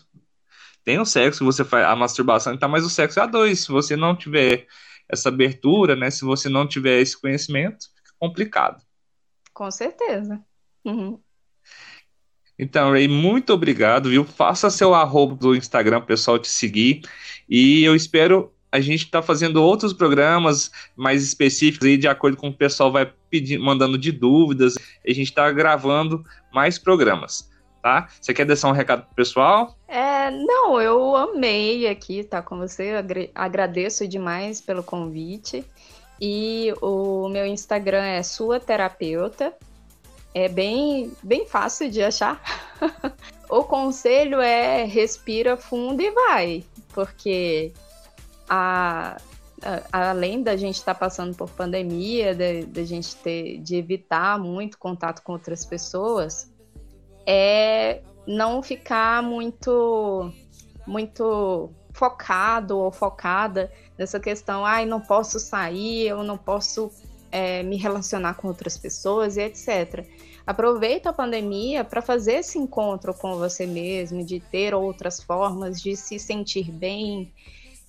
[0.84, 3.60] Tem o sexo, você faz a masturbação tá, mas o sexo é a dois.
[3.60, 4.66] Se você não tiver
[5.08, 6.10] essa abertura, né?
[6.10, 8.82] Se você não tiver esse conhecimento, fica complicado.
[9.52, 10.40] Com certeza.
[10.84, 11.20] Uhum.
[12.58, 14.24] Então, Ray, muito obrigado, viu?
[14.24, 17.02] Faça seu arroba do Instagram, o pessoal te seguir.
[17.48, 22.36] E eu espero a gente estar tá fazendo outros programas mais específicos aí, de acordo
[22.36, 24.76] com o pessoal vai pedindo, mandando de dúvidas.
[25.06, 27.49] A gente está gravando mais programas
[27.82, 28.08] tá?
[28.20, 29.76] Você quer deixar um recado pro pessoal?
[29.88, 32.92] É, não, eu amei aqui estar com você,
[33.34, 35.64] agradeço demais pelo convite.
[36.20, 39.54] E o meu Instagram é sua terapeuta.
[40.34, 42.40] É bem, bem fácil de achar.
[43.48, 47.72] o conselho é respira fundo e vai, porque
[48.48, 49.16] a,
[49.62, 54.78] a, além da gente estar tá passando por pandemia, da gente ter de evitar muito
[54.78, 56.49] contato com outras pessoas,
[57.32, 60.32] é não ficar muito
[60.84, 66.90] muito focado ou focada nessa questão, ai, não posso sair, eu não posso
[67.30, 70.04] é, me relacionar com outras pessoas e etc.
[70.44, 75.94] Aproveita a pandemia para fazer esse encontro com você mesmo, de ter outras formas de
[75.94, 77.32] se sentir bem,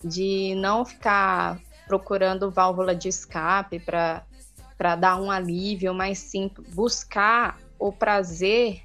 [0.03, 7.91] de não ficar procurando válvula de escape para dar um alívio, mas sim buscar o
[7.91, 8.83] prazer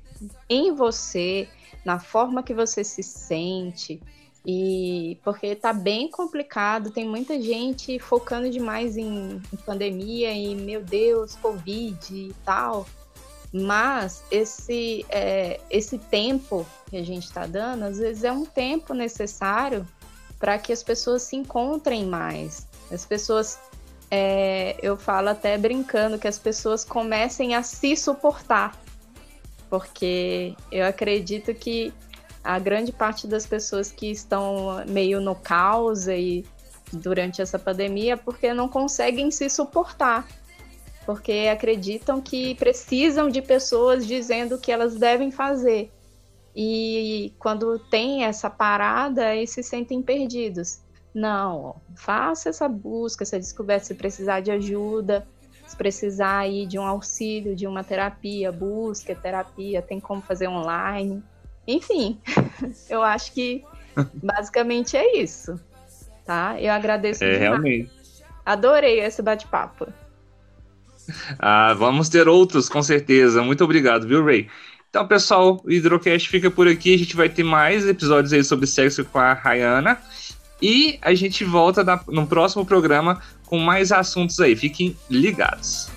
[0.48, 1.48] em você,
[1.84, 4.00] na forma que você se sente.
[4.44, 10.80] E porque tá bem complicado, tem muita gente focando demais em, em pandemia e meu
[10.82, 12.86] Deus, Covid e tal.
[13.52, 18.94] Mas esse, é, esse tempo que a gente está dando, às vezes é um tempo
[18.94, 19.86] necessário
[20.38, 22.68] para que as pessoas se encontrem mais.
[22.90, 23.58] As pessoas,
[24.10, 28.78] é, eu falo até brincando, que as pessoas comecem a se suportar
[29.78, 31.92] porque eu acredito que
[32.42, 36.46] a grande parte das pessoas que estão meio no caos e
[36.90, 40.26] durante essa pandemia porque não conseguem se suportar,
[41.04, 45.92] porque acreditam que precisam de pessoas dizendo o que elas devem fazer.
[46.54, 50.80] E quando tem essa parada, eles se sentem perdidos.
[51.14, 55.26] Não, faça essa busca, essa descoberta, se precisar de ajuda,
[55.66, 61.22] se precisar aí de um auxílio, de uma terapia, busque terapia, tem como fazer online.
[61.66, 62.18] Enfim,
[62.88, 63.64] eu acho que
[64.14, 65.60] basicamente é isso,
[66.24, 66.60] tá?
[66.60, 67.50] Eu agradeço é, demais.
[67.50, 67.90] Realmente.
[68.44, 69.88] Adorei esse bate-papo.
[71.38, 73.42] Ah, vamos ter outros, com certeza.
[73.42, 74.48] Muito obrigado, viu, Ray?
[74.88, 76.94] Então, pessoal, o Hidrocast fica por aqui.
[76.94, 80.00] A gente vai ter mais episódios aí sobre sexo com a Rayana.
[80.60, 84.56] E a gente volta na, no próximo programa com mais assuntos aí.
[84.56, 85.88] Fiquem ligados.